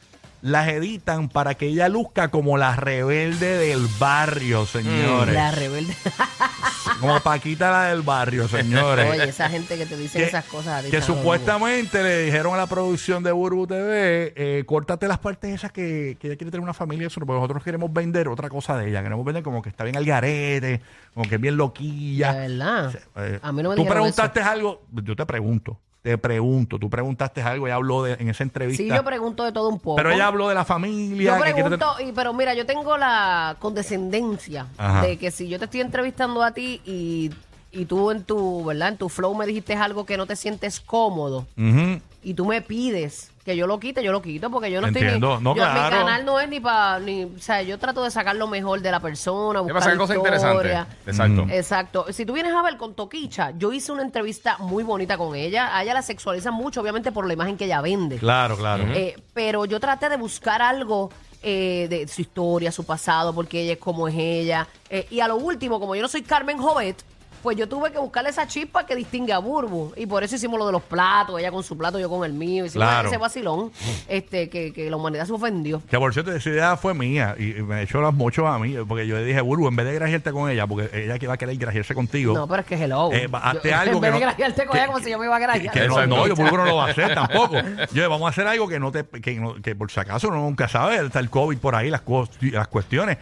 las 0.43 0.67
editan 0.67 1.29
para 1.29 1.55
que 1.55 1.67
ella 1.67 1.87
luzca 1.87 2.27
como 2.27 2.57
la 2.57 2.75
rebelde 2.75 3.57
del 3.57 3.87
barrio, 3.97 4.65
señores. 4.65 5.33
La 5.33 5.51
rebelde. 5.51 5.95
Como 6.99 7.17
Paquita 7.21 7.71
la 7.71 7.83
del 7.85 8.01
barrio, 8.01 8.47
señores. 8.49 9.09
Oye, 9.09 9.23
esa 9.23 9.49
gente 9.49 9.77
que 9.77 9.85
te 9.85 9.95
dice 9.95 10.17
que, 10.17 10.25
esas 10.25 10.43
cosas. 10.45 10.85
a 10.85 10.89
que 10.89 11.01
supuestamente 11.01 12.03
le 12.03 12.23
dijeron 12.23 12.53
a 12.53 12.57
la 12.57 12.67
producción 12.67 13.23
de 13.23 13.31
Burbu 13.31 13.67
TV, 13.67 14.33
eh, 14.35 14.63
córtate 14.65 15.07
las 15.07 15.19
partes 15.19 15.53
esas 15.53 15.71
que, 15.71 16.17
que 16.19 16.27
ella 16.27 16.35
quiere 16.35 16.51
tener 16.51 16.61
una 16.61 16.73
familia, 16.73 17.07
eso, 17.07 17.21
porque 17.21 17.33
nosotros 17.33 17.63
queremos 17.63 17.91
vender 17.91 18.27
otra 18.27 18.49
cosa 18.49 18.77
de 18.77 18.89
ella, 18.89 19.01
queremos 19.01 19.25
vender 19.25 19.43
como 19.43 19.61
que 19.61 19.69
está 19.69 19.85
bien 19.85 19.95
al 19.95 20.05
garete, 20.05 20.81
como 21.13 21.27
que 21.27 21.35
es 21.35 21.41
bien 21.41 21.55
loquilla. 21.55 22.33
De 22.33 22.49
verdad. 22.49 22.93
Eh, 23.15 23.39
A 23.41 23.51
mí 23.53 23.63
no 23.63 23.69
me 23.69 23.75
Tú 23.77 23.85
preguntaste 23.85 24.41
algo, 24.41 24.81
yo 24.91 25.15
te 25.15 25.25
pregunto, 25.25 25.79
te 26.03 26.17
pregunto, 26.17 26.77
tú 26.77 26.89
preguntaste 26.89 27.41
algo, 27.41 27.65
ella 27.65 27.75
habló 27.75 28.03
de, 28.03 28.13
en 28.19 28.29
esa 28.29 28.43
entrevista. 28.43 28.83
Sí, 28.83 28.89
yo 28.89 29.03
pregunto 29.05 29.45
de 29.45 29.53
todo 29.53 29.69
un 29.69 29.79
poco. 29.79 29.95
pero 29.95 30.11
ella 30.11 30.27
habló 30.27 30.49
de 30.49 30.55
la 30.55 30.65
familia. 30.65 31.37
Yo 31.37 31.43
que 31.43 31.53
quiere 31.53 31.69
pregunto, 31.69 31.95
y, 32.05 32.11
pero 32.11 32.33
mira, 32.33 32.53
yo 32.53 32.65
tengo 32.65 32.97
la 32.97 33.55
condescendencia 33.59 34.67
Ajá. 34.77 35.01
de 35.01 35.15
que 35.15 35.31
si 35.31 35.47
yo 35.47 35.59
te 35.59 35.65
estoy 35.65 35.79
entrevistando 35.79 36.43
a 36.43 36.51
ti 36.51 36.81
y, 36.85 37.31
y 37.71 37.85
tú 37.85 38.11
en 38.11 38.23
tu, 38.25 38.65
¿verdad? 38.65 38.89
En 38.89 38.97
tu 38.97 39.07
flow 39.07 39.33
me 39.33 39.45
dijiste 39.45 39.75
algo 39.75 40.05
que 40.05 40.17
no 40.17 40.25
te 40.27 40.35
sientes 40.35 40.81
cómodo 40.81 41.47
Ujú. 41.57 42.01
Y 42.23 42.33
tú 42.33 42.45
me 42.45 42.61
pides 42.61 43.29
que 43.43 43.57
yo 43.57 43.67
lo 43.67 43.77
quite, 43.79 44.01
yo 44.01 44.13
lo 44.13 44.21
quito 44.21 44.49
porque 44.49 44.71
yo 44.71 44.79
no 44.79 44.87
Entiendo. 44.87 45.13
estoy 45.13 45.37
ni, 45.39 45.43
No, 45.43 45.53
yo- 45.55 45.63
mi 45.63 45.69
claro. 45.69 45.97
canal 45.97 46.23
no 46.25 46.39
es 46.39 46.47
ni 46.47 46.61
para 46.61 46.99
ni, 46.99 47.25
o 47.25 47.39
sea, 47.39 47.61
yo 47.61 47.77
trato 47.77 48.01
de 48.03 48.09
sacar 48.09 48.37
lo 48.37 48.47
mejor 48.47 48.79
de 48.81 48.89
la 48.89 49.01
persona, 49.01 49.59
¿Qué 49.59 49.63
buscar 49.63 49.79
pasa? 49.79 49.91
¿Qué 49.91 49.97
cosa 49.97 50.13
historia. 50.15 50.87
interesante? 50.87 51.11
Exacto. 51.11 51.45
Mm. 51.45 51.49
Exacto. 51.51 52.05
Si 52.13 52.25
tú 52.25 52.31
vienes 52.33 52.53
a 52.53 52.61
ver 52.61 52.77
con 52.77 52.93
Toquicha, 52.95 53.51
yo 53.57 53.73
hice 53.73 53.91
una 53.91 54.01
entrevista 54.03 54.57
muy 54.59 54.83
bonita 54.83 55.17
con 55.17 55.35
ella. 55.35 55.75
A 55.75 55.83
ella 55.83 55.93
la 55.93 56.01
sexualizan 56.01 56.53
mucho, 56.53 56.79
obviamente, 56.81 57.11
por 57.11 57.27
la 57.27 57.33
imagen 57.33 57.57
que 57.57 57.65
ella 57.65 57.81
vende. 57.81 58.17
Claro, 58.17 58.55
claro. 58.55 58.85
Eh, 58.93 59.15
pero 59.33 59.65
yo 59.65 59.79
traté 59.81 60.07
de 60.07 60.15
buscar 60.17 60.61
algo 60.61 61.09
eh, 61.45 61.87
de 61.89 62.07
su 62.07 62.21
historia, 62.21 62.71
su 62.71 62.85
pasado, 62.85 63.33
porque 63.35 63.63
ella 63.63 63.73
es 63.73 63.77
como 63.79 64.07
es 64.07 64.15
ella. 64.17 64.65
Eh, 64.89 65.05
y 65.11 65.19
a 65.19 65.27
lo 65.27 65.35
último, 65.35 65.77
como 65.81 65.93
yo 65.93 66.01
no 66.01 66.07
soy 66.07 66.21
Carmen 66.21 66.57
Jovet, 66.57 67.03
pues 67.43 67.57
yo 67.57 67.67
tuve 67.69 67.91
que 67.91 67.99
buscarle 67.99 68.29
esa 68.29 68.47
chispa 68.47 68.85
que 68.85 68.95
distingue 68.95 69.33
a 69.33 69.37
Burbu. 69.39 69.93
Y 69.97 70.05
por 70.05 70.23
eso 70.23 70.35
hicimos 70.35 70.57
lo 70.57 70.65
de 70.65 70.71
los 70.71 70.81
platos, 70.81 71.37
ella 71.39 71.51
con 71.51 71.61
su 71.61 71.77
plato, 71.77 71.99
yo 71.99 72.09
con 72.09 72.23
el 72.25 72.33
mío. 72.33 72.65
Hicimos 72.65 72.87
Claro. 72.87 73.09
ese 73.09 73.17
vacilón 73.17 73.71
este, 74.07 74.49
que, 74.49 74.71
que 74.73 74.89
la 74.89 74.95
humanidad 74.95 75.25
se 75.25 75.33
ofendió. 75.33 75.81
Que 75.89 75.97
por 75.99 76.13
cierto, 76.13 76.31
esa 76.31 76.49
idea 76.49 76.77
fue 76.77 76.93
mía 76.93 77.35
y, 77.37 77.57
y 77.57 77.61
me 77.61 77.81
echó 77.83 78.01
las 78.01 78.13
mochos 78.13 78.45
a 78.47 78.57
mí, 78.59 78.75
porque 78.87 79.05
yo 79.05 79.15
le 79.17 79.25
dije, 79.25 79.41
Burbu, 79.41 79.67
en 79.67 79.75
vez 79.75 79.85
de 79.85 79.93
grajearte 79.93 80.31
con 80.31 80.49
ella, 80.49 80.65
porque 80.65 80.89
ella 81.03 81.19
que 81.19 81.27
va 81.27 81.33
a 81.33 81.37
querer 81.37 81.57
grajearse 81.57 81.93
contigo. 81.93 82.33
No, 82.33 82.47
pero 82.47 82.61
es 82.61 82.65
que 82.65 82.75
hello. 82.81 83.11
Eh, 83.11 83.27
va- 83.27 83.39
hazte 83.39 83.69
Yo- 83.69 83.75
algo 83.77 83.95
en 83.95 84.01
vez 84.01 84.11
que 84.11 84.13
de 84.19 84.19
no- 84.19 84.19
grajearte 84.27 84.65
con 84.65 84.71
que- 84.73 84.77
ella 84.77 84.87
como 84.87 84.99
si 85.03 85.11
yo 85.11 85.19
me 85.19 85.25
iba 85.25 85.35
a 85.35 85.39
grajear. 85.39 85.73
que 85.73 85.87
no, 85.87 86.07
no, 86.07 86.27
yo 86.27 86.35
Burbu 86.35 86.57
no 86.57 86.65
lo 86.65 86.75
va 86.77 86.87
a 86.87 86.89
hacer 86.91 87.13
tampoco. 87.15 87.55
Yo, 87.93 88.09
vamos 88.09 88.27
a 88.27 88.29
hacer 88.29 88.47
algo 88.47 88.67
que 88.67 88.79
no 88.79 88.91
te, 88.91 89.03
que, 89.05 89.35
no- 89.39 89.55
que 89.61 89.75
por 89.75 89.91
si 89.91 89.99
acaso 89.99 90.29
uno 90.29 90.37
nunca 90.37 90.67
sabe, 90.69 91.05
está 91.05 91.19
el 91.19 91.29
COVID 91.29 91.57
por 91.57 91.75
ahí, 91.75 91.89
las, 91.89 92.01
cos- 92.05 92.29
las 92.39 92.67
cuestiones. 92.69 93.17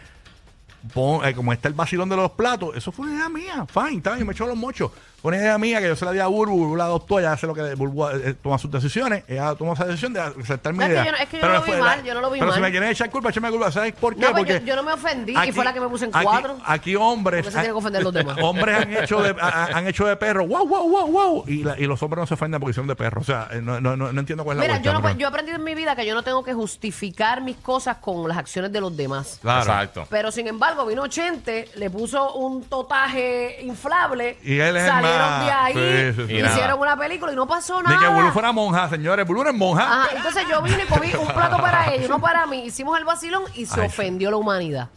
Eh, 1.24 1.34
como 1.34 1.52
está 1.52 1.68
el 1.68 1.74
vacilón 1.74 2.08
de 2.08 2.16
los 2.16 2.32
platos, 2.32 2.76
eso 2.76 2.90
fue 2.90 3.06
una 3.06 3.14
idea 3.14 3.28
mía, 3.28 3.66
fine, 3.72 3.98
está 3.98 4.14
bien, 4.14 4.26
me 4.26 4.32
echó 4.32 4.46
los 4.46 4.56
mochos. 4.56 4.90
Una 5.22 5.36
idea 5.36 5.56
mía 5.58 5.80
que 5.80 5.86
yo 5.88 5.96
se 5.96 6.04
la 6.04 6.10
di 6.12 6.18
a 6.18 6.26
Burbu, 6.26 6.56
Burbu 6.56 6.76
la 6.76 6.84
adoptó, 6.84 7.18
ella 7.20 7.32
hace 7.32 7.46
lo 7.46 7.54
que 7.54 7.74
Burbu 7.74 8.08
eh, 8.08 8.34
toma 8.42 8.58
sus 8.58 8.70
decisiones, 8.70 9.24
ella 9.28 9.54
tomó 9.54 9.74
esa 9.74 9.84
decisión 9.84 10.12
de 10.12 10.20
aceptar 10.20 10.72
mi 10.72 10.80
No, 10.80 10.84
es 10.86 10.88
que 10.90 10.94
idea. 10.94 11.04
yo 11.04 11.12
no- 11.12 11.18
es 11.18 11.28
que 11.28 11.36
yo 11.36 11.40
Pero 11.42 11.52
no 11.54 11.60
lo 11.60 11.72
vi 11.72 11.80
mal, 11.80 12.02
yo 12.04 12.14
no 12.14 12.20
lo 12.20 12.30
vi 12.30 12.38
Pero 12.40 12.52
si 12.52 12.60
mal. 12.60 12.68
me 12.68 12.70
quieren 12.72 12.88
echar 12.90 13.10
culpa, 13.10 13.30
échame 13.30 13.50
culpa, 13.50 13.70
¿sabes 13.70 13.92
por 13.94 14.14
qué? 14.14 14.20
No, 14.20 14.26
pero 14.32 14.38
yo, 14.46 14.54
Porque 14.54 14.66
yo 14.66 14.76
no 14.76 14.82
me 14.82 14.92
ofendí 14.92 15.34
y 15.46 15.52
fue 15.52 15.64
la 15.64 15.72
que 15.72 15.80
me 15.80 15.88
puse 15.88 16.06
en 16.06 16.10
aquí- 16.16 16.24
cuatro. 16.24 16.56
Aquí, 16.66 16.96
hombres. 16.96 17.42
¿Por 17.44 17.46
qué 17.46 17.50
se 17.52 17.58
tienen 17.58 17.72
que 17.72 17.78
ofender 17.78 18.02
los 18.02 18.12
demás? 18.12 18.36
Hombres 18.42 18.76
han 18.76 18.92
hecho 18.96 19.22
de, 19.22 19.36
ha- 19.40 19.68
han 19.72 19.86
hecho 19.86 20.06
de 20.06 20.16
perro, 20.16 20.46
wow, 20.46 20.66
wow, 20.66 20.88
wow, 20.90 21.06
wow. 21.10 21.44
Y, 21.46 21.62
la- 21.62 21.78
y 21.78 21.86
los 21.86 22.02
hombres 22.02 22.20
no 22.22 22.26
se 22.26 22.34
ofenden 22.34 22.60
porque 22.60 22.74
son 22.74 22.86
de 22.88 22.96
perro. 22.96 23.20
O 23.20 23.24
sea, 23.24 23.48
eh, 23.52 23.60
no, 23.62 23.80
no, 23.80 23.96
no, 23.96 24.12
no 24.12 24.20
entiendo 24.20 24.42
cuál 24.44 24.56
es 24.58 24.62
Mira, 24.62 24.74
la 24.74 24.78
yo, 24.82 24.90
vuelta. 24.90 24.98
no, 24.98 25.02
pero- 25.08 25.18
yo 25.20 25.26
he 25.26 25.28
aprendido 25.28 25.56
en 25.56 25.64
mi 25.64 25.74
vida 25.76 25.94
que 25.94 26.04
yo 26.04 26.14
no 26.14 26.22
tengo 26.24 26.42
que 26.42 26.52
justificar 26.52 27.40
mis 27.42 27.56
cosas 27.58 27.98
con 27.98 28.26
las 28.28 28.38
acciones 28.38 28.72
de 28.72 28.80
los 28.80 28.96
demás. 28.96 29.38
Claro. 29.40 29.60
Exacto. 29.60 30.06
Pero 30.10 30.32
sin 30.32 30.48
embargo, 30.48 30.84
vino 30.84 31.06
Chente, 31.06 31.68
le 31.76 31.90
puso 31.90 32.34
un 32.34 32.64
totaje 32.64 33.58
inflable, 33.62 34.38
Y 34.42 34.58
él 34.58 34.76
es 34.76 34.82
el 34.84 34.88
salieron 34.90 35.11
más- 35.18 35.46
de 35.46 35.52
ahí, 35.52 35.72
sí, 35.74 36.20
sí, 36.22 36.26
sí. 36.28 36.32
Y 36.34 36.36
hicieron 36.38 36.58
nada. 36.60 36.74
una 36.76 36.96
película 36.96 37.32
y 37.32 37.36
no 37.36 37.46
pasó 37.46 37.80
Ni 37.82 37.88
que 37.88 37.94
nada. 37.94 38.10
Bulu 38.14 38.30
fuera 38.32 38.52
monja, 38.52 38.88
señores. 38.88 39.26
Bulu 39.26 39.44
no 39.44 39.50
es 39.50 39.56
monja. 39.56 39.82
Ajá, 40.02 40.08
entonces 40.16 40.44
yo 40.50 40.62
vine 40.62 40.82
y 40.84 40.86
cogí 40.86 41.14
un 41.16 41.28
plato 41.28 41.56
para 41.58 41.92
ella, 41.94 42.06
uno 42.06 42.20
para 42.20 42.46
mí, 42.46 42.64
hicimos 42.64 42.98
el 42.98 43.04
vacilón 43.04 43.42
y 43.54 43.66
se 43.66 43.80
Ay, 43.80 43.86
ofendió 43.86 44.30
la 44.30 44.36
humanidad. 44.36 44.88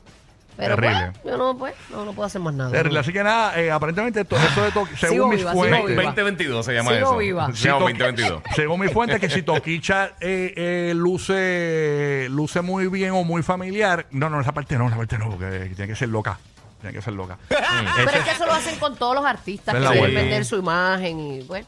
Pero 0.57 0.75
Terrible. 0.77 1.11
pues, 1.21 1.25
yo 1.25 1.37
no, 1.37 1.57
pues, 1.57 1.73
no, 1.89 2.05
no 2.05 2.13
puedo 2.13 2.25
hacer 2.27 2.39
más 2.39 2.53
nada. 2.53 2.71
Terrible. 2.71 2.99
Así 2.99 3.11
que 3.11 3.21
nada, 3.21 3.59
eh, 3.59 3.69
aparentemente 3.69 4.21
esto, 4.21 4.37
eso 4.37 4.63
de 4.63 4.71
to- 4.71 4.87
según 4.97 5.29
mis 5.31 5.39
viva, 5.39 5.51
sigo 5.51 5.63
fuentes. 5.65 5.85
viva. 5.87 6.03
2022 6.03 6.65
se 6.65 6.73
llama 6.73 6.91
Sigo 6.91 7.07
eso. 7.09 7.17
viva. 7.17 7.47
Se 7.53 7.67
llama 7.67 7.79
to- 7.79 7.83
2022. 7.89 8.41
Según 8.55 8.79
mi 8.79 8.87
fuente, 8.87 9.19
que 9.19 9.29
si 9.29 9.41
Toquicha 9.43 10.11
eh, 10.21 10.53
eh, 10.55 10.93
luce, 10.95 12.27
luce 12.29 12.61
muy 12.61 12.87
bien 12.87 13.11
o 13.11 13.25
muy 13.25 13.43
familiar. 13.43 14.05
No, 14.11 14.29
no, 14.29 14.39
esa 14.39 14.53
parte 14.53 14.77
no, 14.77 14.87
esa 14.87 14.95
parte 14.95 15.17
no, 15.17 15.29
porque 15.31 15.71
tiene 15.75 15.87
que 15.87 15.95
ser 15.95 16.07
loca. 16.07 16.39
Tiene 16.85 16.99
que 16.99 17.01
ser 17.03 17.13
loca. 17.13 17.37
Pero 17.49 18.11
es 18.11 18.23
que 18.23 18.31
eso 18.31 18.45
lo 18.45 18.53
hacen 18.53 18.77
con 18.77 18.95
todos 18.95 19.15
los 19.15 19.25
artistas 19.25 19.73
Es 19.73 19.79
que 19.79 19.83
la 19.83 19.89
quieren 19.91 20.03
vuelta. 20.03 20.19
vender 20.21 20.45
su 20.45 20.57
imagen 20.57 21.19
y 21.19 21.41
pues. 21.41 21.65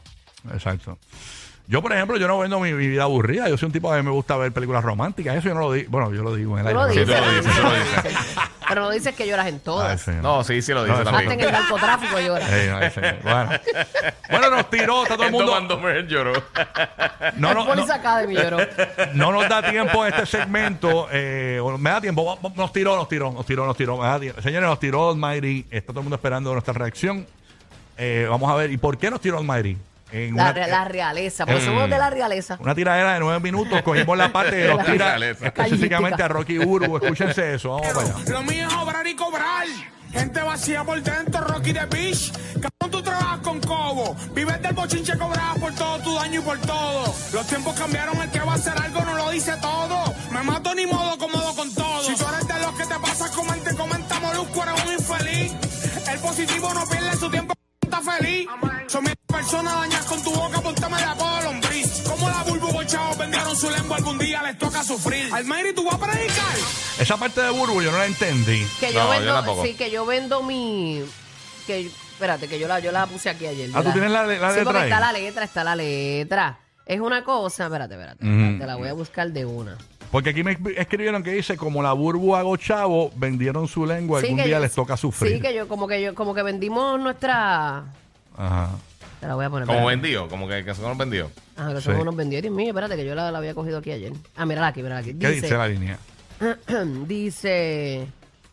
Exacto. 0.52 0.96
Yo, 1.70 1.82
por 1.82 1.92
ejemplo, 1.92 2.16
yo 2.16 2.26
no 2.26 2.38
vendo 2.38 2.58
mi, 2.60 2.72
mi 2.72 2.88
vida 2.88 3.02
aburrida. 3.02 3.46
Yo 3.48 3.58
soy 3.58 3.66
un 3.66 3.72
tipo 3.72 3.92
que 3.94 4.02
me 4.02 4.10
gusta 4.10 4.38
ver 4.38 4.52
películas 4.52 4.82
románticas. 4.82 5.36
Eso 5.36 5.48
yo 5.48 5.54
no 5.54 5.60
lo 5.60 5.72
digo. 5.72 5.90
Bueno, 5.90 6.14
yo 6.14 6.22
lo 6.22 6.34
digo 6.34 6.58
en 6.58 6.66
el 6.66 6.72
Tú 6.72 6.80
aire. 6.80 7.04
lo 7.04 7.04
dices, 7.04 7.14
tú 7.20 7.24
lo 7.24 7.30
dices, 7.36 7.56
tú 7.56 7.62
lo 7.62 7.74
dices. 7.74 8.18
Pero 8.68 8.80
no 8.82 8.90
dices 8.90 9.14
que 9.14 9.26
lloras 9.26 9.46
en 9.48 9.54
Ay, 9.54 9.60
todas. 9.64 10.00
señor. 10.00 10.22
No, 10.22 10.44
sí, 10.44 10.60
sí 10.62 10.72
lo 10.72 10.84
dice 10.84 10.96
Hasta 10.98 11.10
en 11.22 11.28
también. 11.28 11.40
el 11.40 11.52
narcotráfico 11.52 12.20
lloras. 12.20 12.50
Ey, 12.52 12.68
ay, 12.68 12.90
señor. 12.90 13.16
Bueno. 13.22 13.50
Bueno, 14.30 14.50
nos 14.50 14.70
tiró, 14.70 15.02
está 15.02 15.14
todo 15.16 15.26
el 15.26 15.32
mundo. 15.32 15.46
Tomando 15.52 15.78
Mer 15.80 16.06
lloró. 16.06 16.32
No, 17.36 17.52
no, 17.52 17.60
no, 17.60 17.66
Police 17.66 17.92
Academy 17.92 18.34
lloró. 18.34 18.58
no 19.14 19.32
nos 19.32 19.48
da 19.48 19.62
tiempo 19.70 20.06
en 20.06 20.12
este 20.14 20.26
segmento. 20.26 21.08
eh, 21.12 21.60
o 21.62 21.76
me 21.76 21.90
da 21.90 22.00
tiempo. 22.00 22.24
Va- 22.24 22.34
va- 22.36 22.54
Nos 22.56 22.72
tiró, 22.72 22.96
nos 22.96 23.08
tiró, 23.08 23.30
nos 23.32 23.44
tiró, 23.46 23.66
nos 23.66 23.76
tiró. 23.76 23.96
me 23.98 24.06
da 24.06 24.18
tiempo. 24.20 24.40
Señores, 24.42 24.68
nos 24.68 24.80
tiró 24.80 25.10
Almighty. 25.10 25.66
Está 25.70 25.88
todo 25.92 26.00
el 26.00 26.04
mundo 26.04 26.16
esperando 26.16 26.50
nuestra 26.52 26.72
reacción. 26.72 27.26
Eh, 27.98 28.26
vamos 28.30 28.50
a 28.50 28.54
ver. 28.54 28.70
¿Y 28.70 28.76
por 28.78 28.96
qué 28.96 29.10
nos 29.10 29.20
tiró 29.20 29.38
Almighty? 29.38 29.76
En 30.10 30.34
La, 30.36 30.42
una, 30.44 30.52
re- 30.52 30.68
la 30.68 30.84
realeza, 30.84 31.44
porque 31.46 31.60
Mm. 31.62 31.64
somos 31.66 31.90
de 31.90 31.98
la 31.98 32.10
realeza. 32.10 32.56
una 32.60 32.74
tiradera 32.74 33.14
de 33.14 33.20
nueve 33.20 33.40
minutos. 33.40 33.82
Cogimos 33.82 34.16
la 34.16 34.32
parte 34.32 34.56
de 34.56 34.68
los 34.68 34.76
La 34.78 34.84
tira 34.84 35.06
realeza. 35.16 35.46
específicamente 35.46 36.22
a 36.22 36.28
Rocky 36.28 36.58
Urbu. 36.58 36.96
Escúchense 36.96 37.54
eso. 37.54 37.70
Vamos 37.70 37.88
para 37.92 38.00
allá. 38.06 38.30
Lo 38.30 38.42
mío 38.42 38.66
es 38.68 38.74
obrar 38.74 39.06
y 39.06 39.14
cobrar. 39.14 39.66
Gente 40.12 40.40
vacía 40.40 40.82
por 40.84 41.02
dentro, 41.02 41.40
Rocky 41.42 41.72
de 41.72 41.84
Beach. 41.84 42.32
Cabrón, 42.54 42.70
tú 42.78 42.88
tú 42.90 43.02
trabajas 43.02 43.38
con 43.40 43.60
Cobo. 43.60 44.16
Vives 44.32 44.62
del 44.62 44.72
bochinche 44.72 45.18
cobrado 45.18 45.56
por 45.60 45.74
todo 45.74 45.98
tu 45.98 46.14
daño 46.14 46.40
y 46.40 46.42
por 46.42 46.58
todo. 46.60 47.14
Los 47.34 47.46
tiempos 47.46 47.78
cambiaron, 47.78 48.16
el 48.22 48.30
que 48.30 48.40
va 48.40 48.52
a 48.52 48.54
hacer 48.54 48.72
algo 48.82 49.02
no 49.04 49.14
lo 49.14 49.30
dice 49.30 49.52
todo. 49.60 50.14
Me 50.32 50.42
mato 50.42 50.74
ni 50.74 50.86
modo, 50.86 51.18
cómodo 51.18 51.54
con 51.54 51.72
todo. 51.74 52.02
Si 52.04 52.14
tú 52.16 52.24
eres 52.32 52.48
de 52.48 52.58
los 52.60 52.72
que 52.78 52.86
te 52.86 52.94
pasas, 52.98 53.30
comente, 53.32 53.74
comenta, 53.76 54.18
molusco, 54.20 54.62
eres 54.62 54.84
un 54.86 54.92
infeliz. 54.94 55.52
El 56.10 56.18
positivo 56.20 56.72
no 56.72 56.86
pierde 56.88 57.14
su 57.16 57.30
tiempo, 57.30 57.52
está 57.98 58.12
feliz. 58.12 58.48
Son 58.88 59.04
mil 59.04 59.16
personas 59.26 59.74
dañas 59.74 60.04
con 60.06 60.22
tu 60.22 60.32
boca, 60.32 60.60
póntame 60.60 60.96
de 60.96 61.04
apodo 61.04 61.40
lombriz. 61.42 62.02
Como 62.08 62.28
la 62.28 62.42
bulbo 62.44 62.82
chavos 62.84 63.18
vendieron 63.18 63.56
su 63.56 63.70
lengua, 63.70 63.96
algún 63.96 64.18
día 64.18 64.42
les 64.42 64.58
toca 64.58 64.82
sufrir. 64.82 65.32
Almayri, 65.32 65.74
¿tú 65.74 65.84
vas 65.84 65.94
a 65.94 65.98
predicar? 65.98 66.56
Esa 66.98 67.16
parte 67.16 67.40
de 67.42 67.50
Burbu 67.50 67.82
yo 67.82 67.92
no 67.92 67.98
la 67.98 68.06
entendí. 68.06 68.66
Que 68.80 68.92
yo 68.92 69.00
No, 69.00 69.04
yo 69.14 69.20
vendo, 69.20 69.34
tampoco. 69.34 69.64
sí, 69.64 69.74
que 69.74 69.90
yo 69.90 70.06
vendo 70.06 70.42
mi. 70.42 71.04
Que, 71.66 71.86
espérate, 71.86 72.48
que 72.48 72.58
yo 72.58 72.66
la, 72.66 72.80
yo 72.80 72.90
la 72.92 73.06
puse 73.06 73.28
aquí 73.28 73.46
ayer. 73.46 73.68
Ah, 73.74 73.78
¿tú 73.82 73.90
¿verdad? 73.90 73.92
tienes 73.92 74.10
la- 74.10 74.22
la 74.26 74.34
sí, 74.50 74.56
letra 74.56 74.64
porque 74.64 74.78
ahí? 74.78 74.84
está 74.84 75.00
la 75.00 75.12
letra, 75.12 75.44
está 75.44 75.64
la 75.64 75.76
letra. 75.76 76.58
Es 76.88 77.00
una 77.00 77.22
cosa, 77.22 77.66
espérate, 77.66 77.94
espérate. 77.94 78.24
Te 78.24 78.66
la 78.66 78.74
voy 78.76 78.88
a 78.88 78.92
buscar 78.94 79.30
de 79.30 79.44
una. 79.44 79.76
Porque 80.10 80.30
aquí 80.30 80.42
me 80.42 80.56
escribieron 80.76 81.22
que 81.22 81.32
dice, 81.32 81.56
como 81.58 81.82
la 81.82 81.92
Burbu 81.92 82.34
hago 82.34 82.56
chavo, 82.56 83.10
vendieron 83.14 83.68
su 83.68 83.84
lengua, 83.84 84.20
Sí, 84.20 84.26
algún 84.28 84.38
que 84.38 84.46
día 84.46 84.56
yo- 84.56 84.62
les 84.62 84.72
toca 84.72 84.96
sufrir. 84.96 85.34
Sí, 85.36 85.40
que 85.42 85.54
yo, 85.54 85.68
como 85.68 85.86
que 85.86 86.00
yo, 86.02 86.14
como 86.14 86.34
que 86.34 86.42
vendimos 86.42 86.98
nuestra. 86.98 87.84
Ajá. 88.36 88.70
Te 89.20 89.26
la 89.26 89.34
voy 89.34 89.44
a 89.44 89.50
poner. 89.50 89.66
Como 89.66 89.78
espérate. 89.80 90.00
vendido, 90.02 90.28
como 90.28 90.48
que, 90.48 90.64
que 90.64 90.74
son 90.74 90.86
unos 90.86 90.96
vendidos. 90.96 91.30
Ah, 91.58 91.70
que 91.74 91.80
Sí. 91.80 91.82
somos 91.82 92.00
unos 92.00 92.16
vendidos. 92.16 92.42
Dios 92.42 92.54
mío, 92.54 92.68
espérate, 92.68 92.96
que 92.96 93.04
yo 93.04 93.14
la, 93.14 93.30
la 93.30 93.36
había 93.38 93.52
cogido 93.54 93.78
aquí 93.78 93.90
ayer. 93.92 94.12
Ah, 94.36 94.46
mírala 94.46 94.68
aquí, 94.68 94.82
mírala 94.82 95.00
aquí. 95.02 95.12
¿Qué 95.12 95.28
dice 95.30 95.50
la 95.58 95.68
línea? 95.68 95.98
dice, 97.06 98.06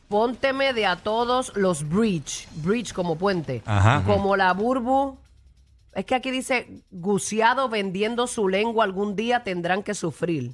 pónteme 0.09 0.73
de 0.73 0.85
a 0.85 0.95
todos 0.97 1.53
los 1.55 1.87
bridge, 1.87 2.47
bridge 2.55 2.93
como 2.93 3.15
puente, 3.17 3.61
Ajá. 3.65 4.03
como 4.05 4.35
la 4.35 4.51
burbu. 4.53 5.17
Es 5.95 6.05
que 6.05 6.13
aquí 6.13 6.29
dice, 6.29 6.67
guciado 6.91 7.69
vendiendo 7.69 8.27
su 8.27 8.49
lengua 8.49 8.83
algún 8.83 9.15
día 9.15 9.43
tendrán 9.43 9.81
que 9.81 9.93
sufrir. 9.93 10.51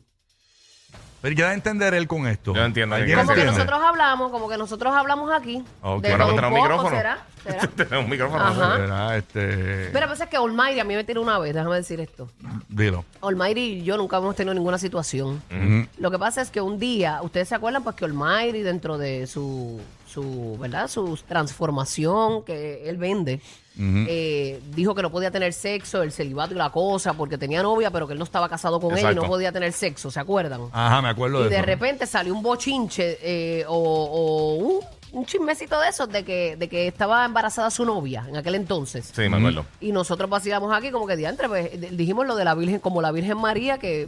Pero 1.21 1.35
ya 1.35 1.49
de 1.49 1.53
entender 1.53 1.93
él 1.93 2.07
con 2.07 2.25
esto. 2.25 2.53
Yo 2.55 2.63
entiendo, 2.63 2.95
¿Alguien 2.95 3.11
yo 3.11 3.23
Como 3.23 3.35
que 3.35 3.41
entiende? 3.41 3.59
nosotros 3.59 3.83
hablamos, 3.83 4.31
como 4.31 4.49
que 4.49 4.57
nosotros 4.57 4.93
hablamos 4.93 5.31
aquí. 5.31 5.63
Ok. 5.83 6.01
De 6.01 6.09
Bueno, 6.09 6.25
pues 6.31 6.43
un 6.43 6.53
micrófono. 6.53 6.89
¿será? 6.97 7.25
¿Será? 7.43 7.67
Tenemos 7.67 8.05
un 8.05 8.09
micrófono. 8.09 8.43
Ajá. 8.43 8.77
Verá, 8.77 9.17
este, 9.17 9.89
Pero 9.93 10.07
pasa 10.07 10.27
que 10.27 10.39
Olmairi 10.39 10.79
a 10.79 10.83
mí 10.83 10.95
me 10.95 11.03
tiró 11.03 11.21
una 11.21 11.37
vez, 11.37 11.53
déjame 11.53 11.75
decir 11.75 11.99
esto. 11.99 12.27
Dilo. 12.69 13.05
Olmairi 13.19 13.61
y 13.61 13.83
yo 13.83 13.97
nunca 13.97 14.17
hemos 14.17 14.35
tenido 14.35 14.55
ninguna 14.55 14.79
situación. 14.79 15.43
Ujú. 15.51 15.87
Lo 15.99 16.09
que 16.09 16.17
pasa 16.17 16.41
es 16.41 16.49
que 16.49 16.59
un 16.59 16.79
día, 16.79 17.19
ustedes 17.21 17.49
se 17.49 17.55
acuerdan 17.55 17.83
pues 17.83 17.95
que 17.95 18.05
Olmairi 18.05 18.63
dentro 18.63 18.97
de 18.97 19.27
su, 19.27 19.79
su 20.11 20.57
¿verdad? 20.59 20.87
Su 20.87 21.17
transformación 21.27 22.43
que 22.43 22.89
él 22.89 22.97
vende, 22.97 23.41
eh, 23.79 24.59
dijo 24.75 24.93
que 24.93 25.01
no 25.01 25.11
podía 25.11 25.31
tener 25.31 25.53
sexo, 25.53 26.03
el 26.03 26.11
celibato 26.11 26.53
y 26.53 26.57
la 26.57 26.69
cosa, 26.71 27.13
porque 27.13 27.37
tenía 27.37 27.63
novia, 27.63 27.89
pero 27.91 28.05
que 28.07 28.13
él 28.13 28.19
no 28.19 28.25
estaba 28.25 28.49
casado 28.49 28.79
con 28.79 28.91
ella 28.91 28.99
y 29.01 29.05
Exacto. 29.05 29.21
no 29.23 29.27
podía 29.27 29.51
tener 29.51 29.71
sexo, 29.73 30.11
¿se 30.11 30.19
acuerdan? 30.19 30.61
Ajá, 30.71 31.01
me 31.01 31.09
acuerdo 31.09 31.41
y 31.41 31.43
de, 31.45 31.49
de 31.49 31.55
eso. 31.57 31.65
repente 31.65 32.05
salió 32.05 32.33
un 32.33 32.43
bochinche 32.43 33.17
eh, 33.21 33.65
o, 33.67 33.73
o 33.75 34.53
un, 34.55 34.79
un 35.13 35.25
chismecito 35.25 35.79
de 35.79 35.89
esos 35.89 36.09
de 36.09 36.23
que, 36.23 36.55
de 36.57 36.67
que 36.69 36.87
estaba 36.87 37.25
embarazada 37.25 37.69
su 37.71 37.85
novia 37.85 38.25
en 38.27 38.35
aquel 38.37 38.55
entonces. 38.55 39.11
Sí, 39.15 39.27
me 39.29 39.37
acuerdo. 39.37 39.65
Y 39.79 39.91
nosotros 39.91 40.29
vacilamos 40.29 40.73
aquí 40.75 40.91
como 40.91 41.07
que 41.07 41.15
diantre, 41.15 41.47
pues 41.47 41.69
dijimos 41.97 42.27
lo 42.27 42.35
de 42.35 42.45
la 42.45 42.53
Virgen, 42.55 42.79
como 42.79 43.01
la 43.01 43.11
Virgen 43.11 43.37
María, 43.37 43.77
que 43.77 44.07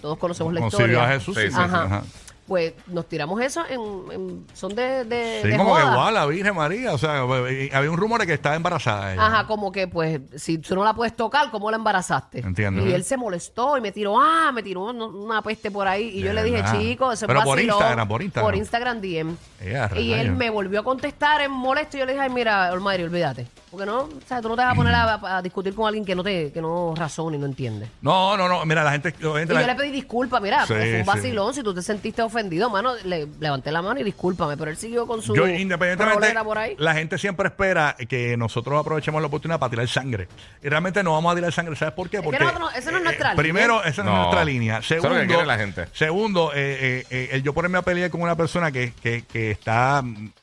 todos 0.00 0.18
conocemos 0.18 0.52
la 0.54 0.66
historia. 0.66 1.04
a 1.04 1.08
Jesús. 1.08 1.36
Sí, 1.36 1.48
sí, 1.48 1.54
Ajá. 1.56 1.82
ajá. 1.84 2.04
Pues 2.46 2.74
nos 2.88 3.08
tiramos 3.08 3.40
eso 3.40 3.62
en, 3.68 3.80
en- 4.12 4.46
son 4.52 4.74
de, 4.74 5.04
de, 5.04 5.40
Sí, 5.42 5.48
de 5.48 5.56
como 5.56 5.74
que 5.76 5.82
igual 5.82 6.12
la 6.12 6.26
Virgen 6.26 6.54
María. 6.54 6.92
O 6.92 6.98
sea, 6.98 7.20
había 7.22 7.90
un 7.90 7.96
rumor 7.96 8.20
de 8.20 8.26
que 8.26 8.34
estaba 8.34 8.54
embarazada 8.54 9.14
ella. 9.14 9.26
Ajá, 9.26 9.46
como 9.46 9.72
que 9.72 9.88
pues 9.88 10.20
si 10.36 10.58
tú 10.58 10.74
no 10.74 10.84
la 10.84 10.92
puedes 10.92 11.16
tocar, 11.16 11.50
¿cómo 11.50 11.70
la 11.70 11.78
embarazaste? 11.78 12.40
Entiendo. 12.40 12.86
Y 12.86 12.92
él 12.92 13.02
se 13.04 13.16
molestó 13.16 13.78
y 13.78 13.80
me 13.80 13.92
tiró, 13.92 14.20
ah, 14.20 14.50
me 14.52 14.62
tiró 14.62 14.84
un- 14.84 15.00
una 15.00 15.40
peste 15.40 15.70
por 15.70 15.88
ahí. 15.88 16.08
Y 16.18 16.20
yo 16.22 16.32
le 16.34 16.42
dije, 16.44 16.62
chico, 16.72 17.12
eso 17.12 17.24
es 17.24 17.28
Pero 17.28 17.40
por 17.44 17.56
vacilón". 17.56 17.76
Instagram, 17.78 18.08
por 18.08 18.22
Instagram. 18.22 18.46
Por 18.46 18.56
Instagram 18.56 19.00
DM. 19.00 19.36
Eh, 19.62 19.76
a 19.78 19.98
y 19.98 20.12
él 20.12 20.32
me 20.32 20.50
volvió 20.50 20.80
a 20.80 20.84
contestar 20.84 21.40
en 21.40 21.50
molesto 21.50 21.96
y 21.96 22.00
yo 22.00 22.06
le 22.06 22.12
dije, 22.12 22.24
ay, 22.24 22.30
mira, 22.30 22.70
Olmairi, 22.72 23.04
olvídate. 23.04 23.46
Porque 23.70 23.86
no, 23.86 24.00
o 24.02 24.08
sea, 24.28 24.40
tú 24.42 24.48
no 24.48 24.54
te 24.54 24.62
vas 24.62 24.72
a 24.72 24.76
poner 24.76 24.94
a, 24.94 25.38
a 25.38 25.42
discutir 25.42 25.74
con 25.74 25.86
alguien 25.88 26.04
que 26.04 26.14
no 26.14 26.22
te 26.22 26.52
que 26.52 26.60
no 26.60 26.94
razona 26.94 27.36
y 27.36 27.40
no 27.40 27.46
entiende. 27.46 27.88
No, 28.02 28.36
no, 28.36 28.48
no. 28.48 28.64
Mira, 28.66 28.84
la 28.84 28.92
gente. 28.92 29.12
la 29.18 29.38
gente- 29.38 29.54
Y 29.54 29.58
yo 29.58 29.66
le 29.66 29.74
pedí 29.74 29.90
disculpas, 29.90 30.40
mira, 30.40 30.60
Sí, 30.66 30.74
fue 30.74 30.92
un 30.98 31.04
sí. 31.04 31.06
vacilón, 31.06 31.54
si 31.54 31.62
tú 31.64 31.74
te 31.74 31.82
sentiste 31.82 32.22
ofendido, 32.22 32.33
mano, 32.70 32.94
le 33.04 33.26
levanté 33.40 33.70
la 33.72 33.82
mano 33.82 34.00
y 34.00 34.04
discúlpame, 34.04 34.56
pero 34.56 34.70
él 34.70 34.76
siguió 34.76 35.06
con 35.06 35.22
su 35.22 35.34
Yo, 35.34 35.46
independientemente, 35.46 36.14
rolera 36.20 36.44
por 36.44 36.58
ahí. 36.58 36.74
la 36.78 36.94
gente 36.94 37.18
siempre 37.18 37.48
espera 37.48 37.96
que 38.08 38.36
nosotros 38.36 38.78
aprovechemos 38.80 39.20
la 39.20 39.28
oportunidad 39.28 39.58
para 39.58 39.70
tirar 39.70 39.88
sangre. 39.88 40.28
Y 40.62 40.68
realmente 40.68 41.02
no 41.02 41.12
vamos 41.12 41.32
a 41.32 41.36
tirar 41.36 41.52
sangre. 41.52 41.76
¿Sabes 41.76 41.94
por 41.94 42.10
qué? 42.10 42.18
que 42.18 42.22
Porque 42.22 42.38
no, 42.40 42.58
no, 42.58 42.70
esa 42.70 42.90
no 42.90 42.98
es 42.98 43.04
nuestra 43.04 43.30
línea. 43.30 43.36
Primero, 43.42 43.84
esa 43.84 44.02
no, 44.02 44.10
es 44.12 44.18
nuestra 44.18 44.44
línea. 44.44 44.78
Es 44.78 44.86
Segundo, 44.86 45.20
que 45.20 45.26
quiere 45.26 45.46
la 45.46 45.56
gente. 45.58 45.86
segundo 45.92 46.52
eh, 46.54 46.78
eh, 46.80 47.06
eh, 47.10 47.28
el 47.32 47.42
yo 47.42 47.52
ponerme 47.54 47.78
a 47.78 47.82
pelear 47.82 48.10
con 48.10 48.20
una 48.22 48.36
persona 48.36 48.70
que, 48.72 48.92
que, 49.02 49.22
que 49.22 49.50
está 49.50 50.02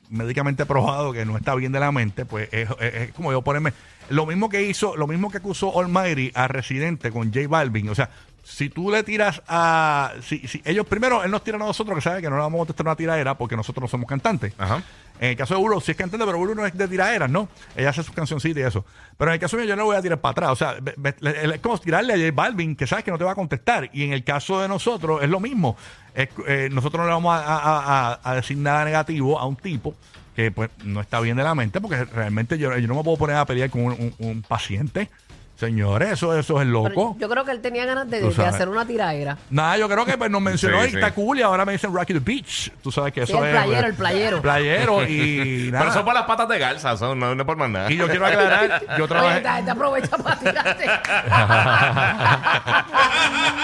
médicamente 0.09 0.65
probado 0.65 1.13
que 1.13 1.25
no 1.25 1.37
está 1.37 1.55
bien 1.55 1.71
de 1.71 1.79
la 1.79 1.91
mente, 1.91 2.25
pues 2.25 2.49
es, 2.51 2.69
es- 2.79 2.93
es 2.95 3.11
como 3.13 3.31
yo 3.31 3.41
ponerme. 3.41 3.73
Lo 4.09 4.25
mismo 4.25 4.49
que 4.49 4.63
hizo, 4.63 4.97
lo 4.97 5.07
mismo 5.07 5.31
que 5.31 5.37
acusó 5.37 5.79
Almighty 5.79 6.31
a 6.35 6.47
Residente 6.49 7.11
con 7.11 7.33
J 7.33 7.47
Balvin. 7.47 7.87
O 7.89 7.95
sea, 7.95 8.09
si 8.51 8.69
tú 8.69 8.91
le 8.91 9.03
tiras 9.03 9.41
a. 9.47 10.11
Si, 10.21 10.47
si 10.47 10.61
ellos 10.65 10.85
primero, 10.85 11.23
él 11.23 11.31
nos 11.31 11.43
tira 11.43 11.55
a 11.55 11.59
nosotros, 11.59 11.95
que 11.95 12.01
sabe 12.01 12.21
que 12.21 12.29
no 12.29 12.35
le 12.35 12.41
vamos 12.41 12.57
a 12.57 12.61
contestar 12.61 12.85
una 12.85 12.95
tiradera 12.95 13.35
porque 13.37 13.55
nosotros 13.55 13.83
no 13.83 13.87
somos 13.87 14.07
cantantes. 14.07 14.53
Ajá. 14.57 14.83
En 15.19 15.29
el 15.29 15.35
caso 15.37 15.53
de 15.55 15.61
Uro, 15.61 15.79
sí 15.79 15.91
es 15.91 15.97
cantante, 15.97 16.25
pero 16.25 16.37
Uro 16.39 16.55
no 16.55 16.65
es 16.65 16.75
de 16.75 16.87
tiraderas, 16.87 17.29
¿no? 17.29 17.47
Ella 17.75 17.89
hace 17.91 18.01
sus 18.03 18.13
cancioncitas 18.13 18.61
y 18.61 18.65
eso. 18.65 18.83
Pero 19.17 19.31
en 19.31 19.35
el 19.35 19.39
caso 19.39 19.55
mío, 19.55 19.65
yo 19.67 19.75
no 19.75 19.83
le 19.83 19.85
voy 19.85 19.95
a 19.95 20.01
tirar 20.01 20.19
para 20.19 20.31
atrás. 20.31 20.49
O 20.51 20.55
sea, 20.55 20.75
es 21.53 21.59
como 21.61 21.77
tirarle 21.77 22.13
a 22.13 22.17
J 22.17 22.31
Balvin, 22.33 22.75
que 22.75 22.87
sabes 22.87 23.05
que 23.05 23.11
no 23.11 23.17
te 23.19 23.23
va 23.23 23.31
a 23.31 23.35
contestar. 23.35 23.89
Y 23.93 24.03
en 24.03 24.13
el 24.13 24.23
caso 24.23 24.59
de 24.61 24.67
nosotros, 24.67 25.21
es 25.23 25.29
lo 25.29 25.39
mismo. 25.39 25.77
Es- 26.15 26.29
eh, 26.47 26.69
nosotros 26.71 26.99
no 27.01 27.05
le 27.07 27.13
vamos 27.13 27.33
a, 27.35 27.39
a- 27.45 28.11
a- 28.13 28.19
a 28.23 28.35
decir 28.35 28.57
nada 28.57 28.83
negativo 28.83 29.39
a 29.39 29.45
un 29.45 29.55
tipo 29.55 29.95
que 30.35 30.49
pues 30.51 30.69
no 30.85 31.01
está 31.01 31.19
bien 31.19 31.37
de 31.37 31.43
la 31.43 31.53
mente, 31.53 31.79
porque 31.81 32.03
realmente 32.05 32.57
yo, 32.57 32.75
yo 32.77 32.87
no 32.87 32.95
me 32.95 33.03
puedo 33.03 33.17
poner 33.17 33.35
a 33.35 33.45
pelear 33.45 33.69
con 33.69 33.81
un, 33.81 33.91
un- 33.93 34.15
un 34.17 34.41
paciente. 34.41 35.09
Señores, 35.61 36.13
eso, 36.13 36.35
eso 36.35 36.59
es 36.59 36.67
Pero 36.67 36.71
loco. 36.89 37.15
yo 37.19 37.29
creo 37.29 37.45
que 37.45 37.51
él 37.51 37.61
tenía 37.61 37.85
ganas 37.85 38.09
de, 38.09 38.19
Tú 38.19 38.29
de 38.29 38.33
sabes. 38.33 38.55
hacer 38.55 38.67
una 38.67 38.83
tiraera. 38.83 39.37
Nada, 39.51 39.77
yo 39.77 39.87
creo 39.87 40.05
que 40.07 40.17
pues, 40.17 40.31
nos 40.31 40.41
mencionó 40.41 40.81
Sí, 40.85 40.89
sí. 40.89 40.97
cool 41.13 41.37
y 41.37 41.43
ahora 41.43 41.65
me 41.65 41.73
dicen 41.73 41.93
Rocky 41.93 42.13
the 42.13 42.19
Beach. 42.19 42.71
Tú 42.81 42.91
sabes 42.91 43.13
que 43.13 43.27
Sí, 43.27 43.31
eso 43.31 43.45
el 43.45 43.53
es. 43.55 43.61
playero, 43.63 43.87
el 43.87 43.93
playero. 43.93 44.41
Playero 44.41 45.03
y 45.07 45.69
nada. 45.71 45.83
Pero 45.83 45.93
son 45.93 46.03
por 46.05 46.15
las 46.15 46.23
patas 46.23 46.47
de 46.49 46.57
garza, 46.57 46.97
son, 46.97 47.19
no, 47.19 47.35
no 47.35 47.41
es 47.43 47.45
por 47.45 47.57
más 47.57 47.69
nada. 47.69 47.91
Y 47.91 47.95
yo 47.97 48.07
quiero 48.07 48.25
aclarar, 48.25 48.81
yo 48.97 49.03
Oye, 49.03 49.07
trabajé. 49.07 49.37
esta 49.37 49.53
gente 49.57 49.69
aprovecha 49.71 50.17
para 50.17 50.35
tirarte. 50.39 50.85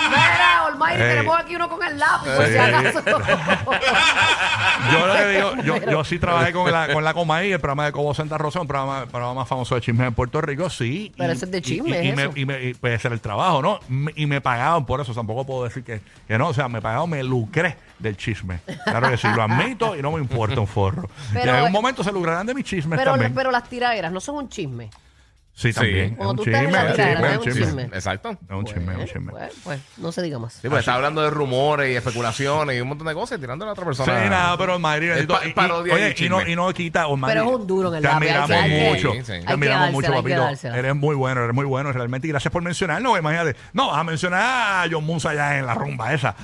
Mira, 0.10 0.66
Olmairi, 0.68 1.02
Ey. 1.02 1.10
tenemos 1.10 1.40
aquí 1.40 1.56
uno 1.56 1.70
con 1.70 1.84
el 1.84 1.98
lápiz, 2.00 2.30
por 2.30 2.46
Sí. 2.46 2.52
si 2.52 2.58
acaso. 2.58 3.02
Yo 4.92 5.08
lo 5.08 5.14
que 5.16 5.28
digo, 5.28 5.52
yo, 5.64 5.78
yo 5.92 6.04
sí 6.06 6.18
trabajé 6.20 6.54
con 6.54 6.72
la, 6.72 6.94
con 6.94 7.04
la 7.04 7.14
Comay, 7.14 7.52
el 7.52 7.60
programa 7.60 7.86
de 7.86 7.92
Cobo 7.92 8.14
Santa 8.14 8.38
Rosa, 8.38 8.62
un 8.62 8.68
programa, 8.68 9.02
el 9.02 9.08
programa 9.10 9.34
más 9.34 9.48
famoso 9.48 9.76
de 9.76 9.82
chisme 9.82 10.06
en 10.06 10.14
Puerto 10.14 10.40
Rico, 10.40 10.70
sí. 10.70 11.12
Pero 11.18 11.34
y- 11.34 11.36
eso 11.36 11.46
es 11.46 11.52
de 11.52 11.58
y- 11.58 11.62
chisme, 11.62 11.87
Y, 11.90 12.06
y 12.06 12.10
es 12.10 12.16
me, 12.16 12.22
eso. 12.24 12.32
y 12.36 12.46
me- 12.46 12.64
y, 12.64 12.74
pues 12.74 13.04
era 13.04 13.14
el 13.16 13.22
trabajo, 13.22 13.62
¿no? 13.62 13.80
Me- 13.90 14.14
Y 14.16 14.26
me 14.26 14.42
pagaban 14.42 14.86
por 14.86 15.02
eso, 15.02 15.14
tampoco 15.14 15.46
puedo 15.46 15.64
decir 15.66 15.84
que, 15.84 16.02
que 16.28 16.38
no, 16.38 16.50
o 16.50 16.54
sea, 16.54 16.68
me 16.70 16.82
pagaban, 16.82 17.10
me 17.10 17.24
lucré 17.24 17.76
del 18.00 18.16
chisme. 18.18 18.60
Claro 18.86 19.10
que 19.10 19.18
sí, 19.18 19.28
lo 19.36 19.42
admito 19.44 19.96
y 19.96 20.02
no 20.02 20.12
me 20.12 20.20
importa 20.20 20.60
un 20.60 20.68
forro. 20.68 21.10
Pero, 21.34 21.46
y 21.46 21.50
en 21.50 21.56
algún 21.56 21.72
momento 21.72 22.04
se 22.04 22.12
lucrarán 22.12 22.46
de 22.48 22.54
mis 22.54 22.66
chismes 22.66 22.98
Pero, 23.00 23.12
también. 23.12 23.34
pero 23.34 23.52
las 23.52 23.68
tiraderas 23.70 24.12
no 24.12 24.20
son 24.20 24.36
un 24.36 24.50
chisme. 24.50 24.90
Sí, 25.58 25.74
también. 25.74 26.18
Es 26.20 26.26
un 26.26 26.36
tú 26.36 26.44
estás 26.44 26.62
en 26.62 26.68
chisme, 26.68 26.84
la 26.84 26.84
es 26.84 26.88
un 26.90 26.96
chisme, 26.96 27.12
es 27.12 27.18
es 27.18 27.32
un 27.32 27.38
un 27.38 27.44
chisme. 27.44 27.66
chisme. 27.66 27.84
Exacto. 27.98 28.30
Es 28.30 28.38
un 28.56 28.66
chisme, 28.66 28.94
es 28.94 29.00
un 29.00 29.06
chisme. 29.06 29.32
Pues, 29.32 29.54
pues, 29.64 29.80
no 29.98 30.12
se 30.12 30.22
diga 30.22 30.38
más. 30.40 30.54
Sí, 30.54 30.70
pues 30.70 30.80
está 30.82 30.94
hablando 30.94 31.22
de 31.24 31.30
rumores 31.32 31.92
y 31.92 31.96
especulaciones 31.96 32.78
y 32.78 32.82
un 32.82 32.88
montón 32.90 33.08
de 33.08 33.14
cosas 33.14 33.38
y 33.38 33.42
tirando 33.42 33.66
a 33.66 33.68
la 33.68 33.72
otra 33.74 33.84
Sí, 33.84 33.88
persona. 33.88 34.30
nada, 34.30 34.58
pero 34.58 34.78
Madrid 34.80 35.10
Es 35.12 35.26
pa- 35.26 35.42
parodia 35.56 35.94
oye, 35.94 36.16
y 36.18 36.26
y 36.26 36.30
no, 36.30 36.38
chisme. 36.40 36.52
y 36.52 36.56
no 36.56 36.74
quita 36.74 37.06
Pero 37.26 37.42
es 37.44 37.48
un 37.48 37.68
duro 37.68 37.90
en 37.90 37.96
el 37.96 38.02
Te 38.02 38.08
lápiz, 38.08 38.18
admiramos 38.30 38.52
hay 38.52 38.70
que- 38.70 38.90
mucho 38.90 39.12
Sí, 39.14 39.20
sí. 39.20 39.26
te 39.26 39.42
que 39.46 39.54
admiramos 39.54 39.92
mucho 39.92 40.12
dársela, 40.12 40.18
hay 40.18 40.24
que 40.24 40.30
papito 40.30 40.42
dársela. 40.44 40.78
eres 40.78 40.96
muy 40.96 41.16
bueno 41.16 41.44
eres 41.44 41.56
muy 41.56 41.66
bueno 41.66 41.92
realmente 41.92 42.28
y 42.28 42.32
gracias 42.32 42.52
por 42.52 42.62
mencionarlo 42.62 43.18
imagínate 43.18 43.56
no 43.74 43.88
vas 43.90 43.98
a 44.00 44.04
mencionar 44.04 44.86
a 44.86 44.90
John 44.92 45.04
Musa 45.06 45.32
allá 45.32 45.58
en 45.58 45.66
la 45.66 45.74
rumba 45.74 46.14
esa 46.14 46.36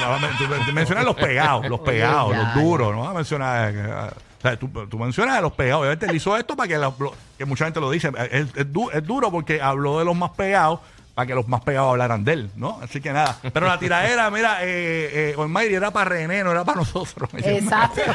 no 0.00 0.18
men- 0.18 0.30
tú- 0.36 0.44
tú 0.66 0.72
mencionas 0.72 1.04
los 1.04 1.14
pegados 1.16 1.68
los 1.68 1.80
pegados 1.88 2.32
ya, 2.32 2.38
los 2.42 2.54
duros 2.54 2.92
no 2.94 3.00
vas 3.02 3.10
a 3.10 3.14
mencionar 3.14 3.72
eh, 3.74 4.10
o 4.38 4.40
sea, 4.40 4.56
tú, 4.58 4.68
tú 4.88 4.98
mencionas 4.98 5.36
a 5.36 5.40
los 5.40 5.52
pegados 5.52 5.80
obviamente 5.82 6.06
él 6.06 6.14
hizo 6.16 6.36
esto 6.36 6.54
para 6.56 6.68
que, 6.68 6.78
los- 6.78 6.98
lo- 7.00 7.14
que 7.36 7.44
mucha 7.44 7.64
gente 7.64 7.80
lo 7.80 7.90
dice 7.90 8.10
es, 8.30 8.46
es 8.54 8.72
du- 8.72 8.90
es 8.90 9.04
duro 9.04 9.30
porque 9.30 9.60
habló 9.60 9.98
de 9.98 10.04
los 10.04 10.14
más 10.16 10.30
pegados 10.30 10.80
para 11.14 11.26
que 11.26 11.34
los 11.34 11.48
más 11.48 11.62
pegados 11.62 11.90
hablaran 11.90 12.22
de 12.22 12.32
él, 12.32 12.50
¿no? 12.54 12.78
Así 12.80 13.00
que 13.00 13.12
nada. 13.12 13.36
Pero 13.52 13.66
la 13.66 13.76
tiradera, 13.80 14.30
mira, 14.30 14.58
eh, 14.62 15.32
eh, 15.32 15.34
Olmairi 15.36 15.74
era 15.74 15.90
para 15.90 16.10
René, 16.10 16.44
no 16.44 16.52
era 16.52 16.62
para 16.64 16.78
nosotros. 16.78 17.28
Exacto. 17.36 18.00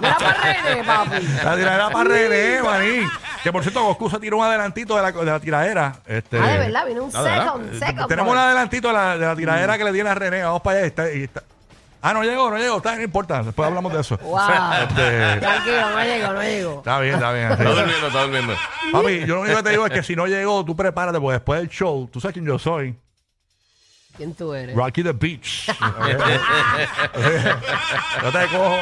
Mira 0.00 0.16
para 0.18 0.42
René, 0.42 0.82
papi. 0.84 1.26
La 1.44 1.56
tiradera 1.56 1.90
para 1.90 2.08
René, 2.08 2.62
manín. 2.64 3.08
Que 3.44 3.52
por 3.52 3.62
cierto, 3.62 3.82
Goku 3.84 4.10
se 4.10 4.18
tiró 4.18 4.38
un 4.38 4.44
adelantito 4.44 4.96
de 4.96 5.02
la, 5.02 5.12
de 5.12 5.24
la 5.24 5.38
tiradera. 5.38 5.94
Este, 6.06 6.36
Ah, 6.40 6.46
de 6.48 6.58
verdad, 6.58 6.84
viene 6.86 7.00
un 7.00 7.12
second, 7.12 7.72
eh, 7.74 7.78
second. 7.78 8.08
Tenemos 8.08 8.32
un 8.32 8.38
adelantito 8.38 8.88
de 8.88 8.94
la, 8.94 9.16
de 9.18 9.26
la 9.26 9.36
tiradera 9.36 9.78
que 9.78 9.84
le 9.84 9.92
tiene 9.92 10.10
a 10.10 10.14
René. 10.16 10.42
Vamos 10.42 10.62
para 10.62 10.78
allá. 10.78 10.84
y 10.86 10.88
está- 10.88 11.12
y 11.12 11.22
está- 11.22 11.42
Ah, 12.00 12.12
no 12.12 12.22
llegó, 12.22 12.50
no 12.50 12.58
llegó. 12.58 12.76
Está, 12.76 12.96
no 12.96 13.02
importa. 13.02 13.42
Después 13.42 13.66
hablamos 13.66 13.92
de 13.92 14.00
eso. 14.00 14.16
Wow. 14.18 14.38
Este, 14.82 15.40
Tranquilo, 15.40 15.90
no 15.90 16.02
llegó, 16.04 16.32
no 16.32 16.42
llegó. 16.42 16.78
está 16.78 17.00
bien, 17.00 17.14
está 17.14 17.32
bien. 17.32 17.50
Está 17.52 17.64
durmiendo, 17.64 18.06
está 18.06 18.22
durmiendo. 18.22 18.54
Papi, 18.92 19.18
yo 19.26 19.34
lo 19.34 19.40
único 19.42 19.56
que 19.56 19.62
te 19.62 19.70
digo 19.70 19.86
es 19.86 19.92
que 19.92 20.02
si 20.02 20.14
no 20.16 20.26
llegó, 20.26 20.64
tú 20.64 20.76
prepárate, 20.76 21.18
porque 21.20 21.34
después 21.34 21.60
del 21.60 21.68
show, 21.68 22.08
tú 22.12 22.20
sabes 22.20 22.34
quién 22.34 22.46
yo 22.46 22.58
soy. 22.58 22.96
¿Quién 24.18 24.34
tú 24.34 24.52
eres? 24.52 24.74
Rocky 24.74 25.04
the 25.04 25.12
Beach. 25.12 25.68
no 28.22 28.32
te 28.32 28.46
cojo. 28.48 28.76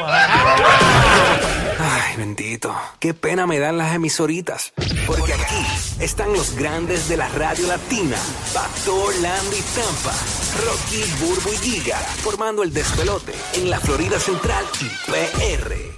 Ay, 1.79 2.17
bendito. 2.17 2.75
Qué 2.99 3.13
pena 3.13 3.45
me 3.45 3.59
dan 3.59 3.77
las 3.77 3.93
emisoritas. 3.93 4.73
Porque 5.05 5.33
aquí 5.33 5.63
están 5.99 6.33
los 6.33 6.55
grandes 6.55 7.07
de 7.07 7.17
la 7.17 7.29
radio 7.29 7.67
latina. 7.67 8.17
Pastor, 8.51 9.13
Landy, 9.21 9.61
Tampa. 9.75 10.15
Rocky, 10.65 11.03
Burbu 11.19 11.53
y 11.53 11.57
Giga. 11.57 11.99
Formando 11.99 12.63
el 12.63 12.73
despelote 12.73 13.33
en 13.53 13.69
la 13.69 13.79
Florida 13.79 14.19
Central 14.19 14.65
y 14.81 14.85
PR. 15.11 15.96